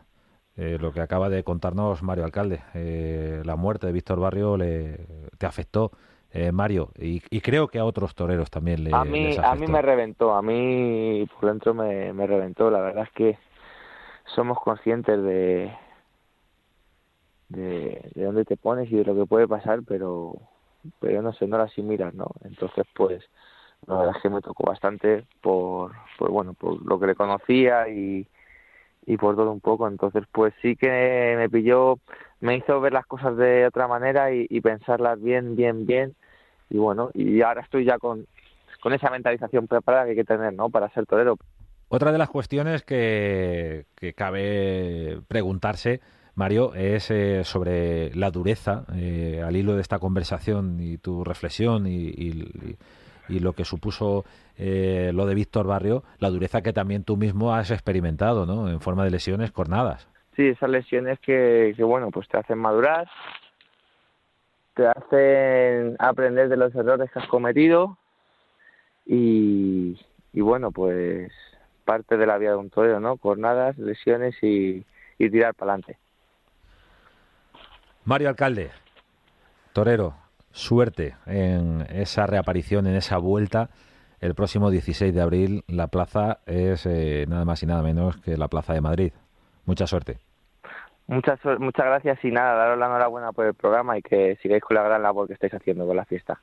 Eh, 0.55 0.77
lo 0.79 0.91
que 0.91 0.99
acaba 0.99 1.29
de 1.29 1.43
contarnos 1.43 2.03
Mario 2.03 2.25
Alcalde, 2.25 2.61
eh, 2.73 3.41
la 3.45 3.55
muerte 3.55 3.87
de 3.87 3.93
Víctor 3.93 4.19
Barrio 4.19 4.57
le, 4.57 5.07
te 5.37 5.45
afectó, 5.45 5.91
eh, 6.31 6.51
Mario, 6.51 6.91
y, 6.99 7.23
y 7.29 7.39
creo 7.41 7.69
que 7.69 7.79
a 7.79 7.85
otros 7.85 8.13
toreros 8.13 8.49
también 8.51 8.83
le, 8.83 8.93
a 8.93 9.05
mí 9.05 9.19
les 9.23 9.39
a 9.39 9.55
mí 9.55 9.65
afectó. 9.65 9.71
me 9.71 9.81
reventó, 9.81 10.33
a 10.33 10.41
mí 10.41 11.25
por 11.39 11.49
dentro 11.49 11.73
me, 11.73 12.11
me 12.13 12.27
reventó. 12.27 12.69
La 12.69 12.81
verdad 12.81 13.05
es 13.05 13.11
que 13.13 13.37
somos 14.35 14.59
conscientes 14.59 15.23
de, 15.23 15.73
de 17.47 18.11
de 18.13 18.23
dónde 18.25 18.43
te 18.43 18.57
pones 18.57 18.91
y 18.91 18.97
de 18.97 19.05
lo 19.05 19.15
que 19.15 19.25
puede 19.25 19.47
pasar, 19.47 19.79
pero 19.87 20.35
pero 20.99 21.21
no 21.21 21.33
sé, 21.33 21.47
no 21.47 21.57
las 21.57 21.77
miras, 21.77 22.13
¿no? 22.13 22.27
Entonces, 22.43 22.85
pues 22.95 23.23
la 23.87 23.97
verdad 23.97 24.15
es 24.15 24.21
que 24.21 24.29
me 24.29 24.41
tocó 24.41 24.65
bastante 24.65 25.25
por, 25.41 25.93
por 26.17 26.31
bueno, 26.31 26.53
por 26.53 26.85
lo 26.85 26.99
que 26.99 27.07
le 27.07 27.15
conocía 27.15 27.87
y 27.89 28.27
y 29.09 29.17
por 29.17 29.35
todo 29.35 29.51
un 29.51 29.59
poco. 29.59 29.87
Entonces, 29.87 30.23
pues 30.31 30.53
sí 30.61 30.75
que 30.75 31.35
me 31.35 31.49
pilló, 31.49 31.97
me 32.41 32.55
hizo 32.55 32.79
ver 32.79 32.93
las 32.93 33.07
cosas 33.07 33.35
de 33.37 33.65
otra 33.65 33.87
manera 33.87 34.31
y, 34.31 34.45
y 34.49 34.61
pensarlas 34.61 35.19
bien, 35.21 35.55
bien, 35.55 35.87
bien. 35.87 36.15
Y 36.69 36.77
bueno, 36.77 37.09
y 37.15 37.41
ahora 37.41 37.61
estoy 37.61 37.85
ya 37.85 37.97
con, 37.97 38.27
con 38.81 38.93
esa 38.93 39.09
mentalización 39.09 39.67
preparada 39.67 40.05
que 40.05 40.11
hay 40.11 40.15
que 40.15 40.23
tener, 40.23 40.53
¿no? 40.53 40.69
Para 40.69 40.89
ser 40.89 41.07
torero. 41.07 41.37
Otra 41.87 42.11
de 42.11 42.19
las 42.19 42.29
cuestiones 42.29 42.83
que, 42.83 43.85
que 43.95 44.13
cabe 44.13 45.21
preguntarse, 45.27 46.01
Mario, 46.39 46.73
es 46.73 47.11
eh, 47.11 47.43
sobre 47.43 48.15
la 48.15 48.31
dureza, 48.31 48.85
eh, 48.95 49.43
al 49.45 49.57
hilo 49.57 49.75
de 49.75 49.81
esta 49.81 49.99
conversación 49.99 50.79
y 50.79 50.97
tu 50.97 51.25
reflexión 51.25 51.85
y, 51.85 52.77
lo 53.27 53.53
que 53.53 53.65
supuso 53.65 54.23
eh, 54.57 55.11
lo 55.13 55.27
de 55.27 55.35
Víctor 55.35 55.67
Barrio, 55.67 56.03
la 56.17 56.29
dureza 56.29 56.61
que 56.61 56.73
también 56.73 57.03
tú 57.03 57.17
mismo 57.17 57.53
has 57.53 57.69
experimentado, 57.69 58.47
¿no? 58.47 58.69
En 58.69 58.79
forma 58.79 59.03
de 59.03 59.11
lesiones 59.11 59.51
cornadas. 59.51 60.07
Sí, 60.35 60.47
esas 60.47 60.69
lesiones 60.69 61.19
que, 61.19 61.73
que 61.75 61.83
bueno, 61.83 62.09
pues 62.09 62.27
te 62.27 62.37
hacen 62.37 62.57
madurar, 62.57 63.07
te 64.73 64.87
hacen 64.87 65.95
aprender 65.99 66.47
de 66.49 66.57
los 66.57 66.73
errores 66.73 67.11
que 67.11 67.19
has 67.19 67.27
cometido 67.27 67.97
y, 69.05 69.99
y 70.33 70.41
bueno, 70.41 70.71
pues 70.71 71.31
parte 71.83 72.17
de 72.17 72.25
la 72.25 72.37
vida 72.37 72.51
de 72.51 72.57
un 72.57 72.69
torero, 72.69 72.99
¿no? 72.99 73.17
Cornadas, 73.17 73.77
lesiones 73.77 74.41
y, 74.41 74.85
y 75.19 75.29
tirar 75.29 75.53
para 75.53 75.73
adelante. 75.73 75.99
Mario 78.05 78.29
Alcalde, 78.29 78.71
torero, 79.73 80.15
suerte 80.51 81.15
en 81.25 81.85
esa 81.89 82.25
reaparición, 82.25 82.87
en 82.87 82.95
esa 82.95 83.17
vuelta. 83.17 83.69
El 84.19 84.35
próximo 84.35 84.69
16 84.69 85.13
de 85.13 85.21
abril 85.21 85.63
la 85.67 85.87
plaza 85.87 86.39
es 86.45 86.85
eh, 86.85 87.25
nada 87.27 87.45
más 87.45 87.61
y 87.63 87.65
nada 87.65 87.81
menos 87.81 88.17
que 88.17 88.35
la 88.37 88.47
Plaza 88.47 88.73
de 88.73 88.81
Madrid. 88.81 89.13
Mucha 89.65 89.87
suerte. 89.87 90.17
Muchas, 91.07 91.39
muchas 91.59 91.85
gracias 91.85 92.23
y 92.23 92.31
nada, 92.31 92.53
daros 92.53 92.77
la 92.77 92.85
enhorabuena 92.85 93.31
por 93.31 93.45
el 93.45 93.53
programa 93.53 93.97
y 93.97 94.01
que 94.01 94.37
sigáis 94.41 94.61
con 94.61 94.75
la 94.75 94.83
gran 94.83 95.01
labor 95.01 95.27
que 95.27 95.33
estáis 95.33 95.53
haciendo 95.53 95.87
con 95.87 95.95
la 95.95 96.05
fiesta. 96.05 96.41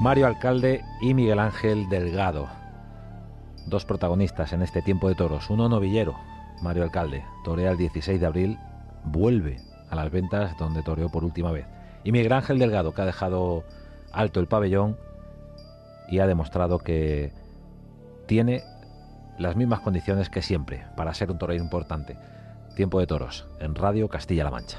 Mario 0.00 0.26
Alcalde 0.26 0.82
y 1.02 1.12
Miguel 1.14 1.38
Ángel 1.38 1.88
Delgado. 1.90 2.59
Dos 3.66 3.84
protagonistas 3.84 4.52
en 4.52 4.62
este 4.62 4.82
tiempo 4.82 5.08
de 5.08 5.14
toros. 5.14 5.50
Uno 5.50 5.68
novillero, 5.68 6.16
Mario 6.62 6.82
Alcalde, 6.82 7.24
torea 7.44 7.70
el 7.70 7.76
16 7.76 8.20
de 8.20 8.26
abril, 8.26 8.58
vuelve 9.04 9.58
a 9.90 9.96
las 9.96 10.10
ventas 10.10 10.56
donde 10.58 10.82
toreó 10.82 11.08
por 11.10 11.24
última 11.24 11.50
vez. 11.52 11.66
Y 12.04 12.12
Miguel 12.12 12.32
Ángel 12.32 12.58
Delgado, 12.58 12.94
que 12.94 13.02
ha 13.02 13.06
dejado 13.06 13.64
alto 14.12 14.40
el 14.40 14.46
pabellón 14.46 14.96
y 16.08 16.18
ha 16.18 16.26
demostrado 16.26 16.78
que 16.78 17.32
tiene 18.26 18.64
las 19.38 19.56
mismas 19.56 19.80
condiciones 19.80 20.28
que 20.28 20.42
siempre 20.42 20.84
para 20.96 21.14
ser 21.14 21.30
un 21.30 21.38
torero 21.38 21.62
importante. 21.62 22.16
Tiempo 22.76 23.00
de 23.00 23.06
toros 23.06 23.46
en 23.60 23.74
Radio 23.74 24.08
Castilla-La 24.08 24.50
Mancha. 24.50 24.78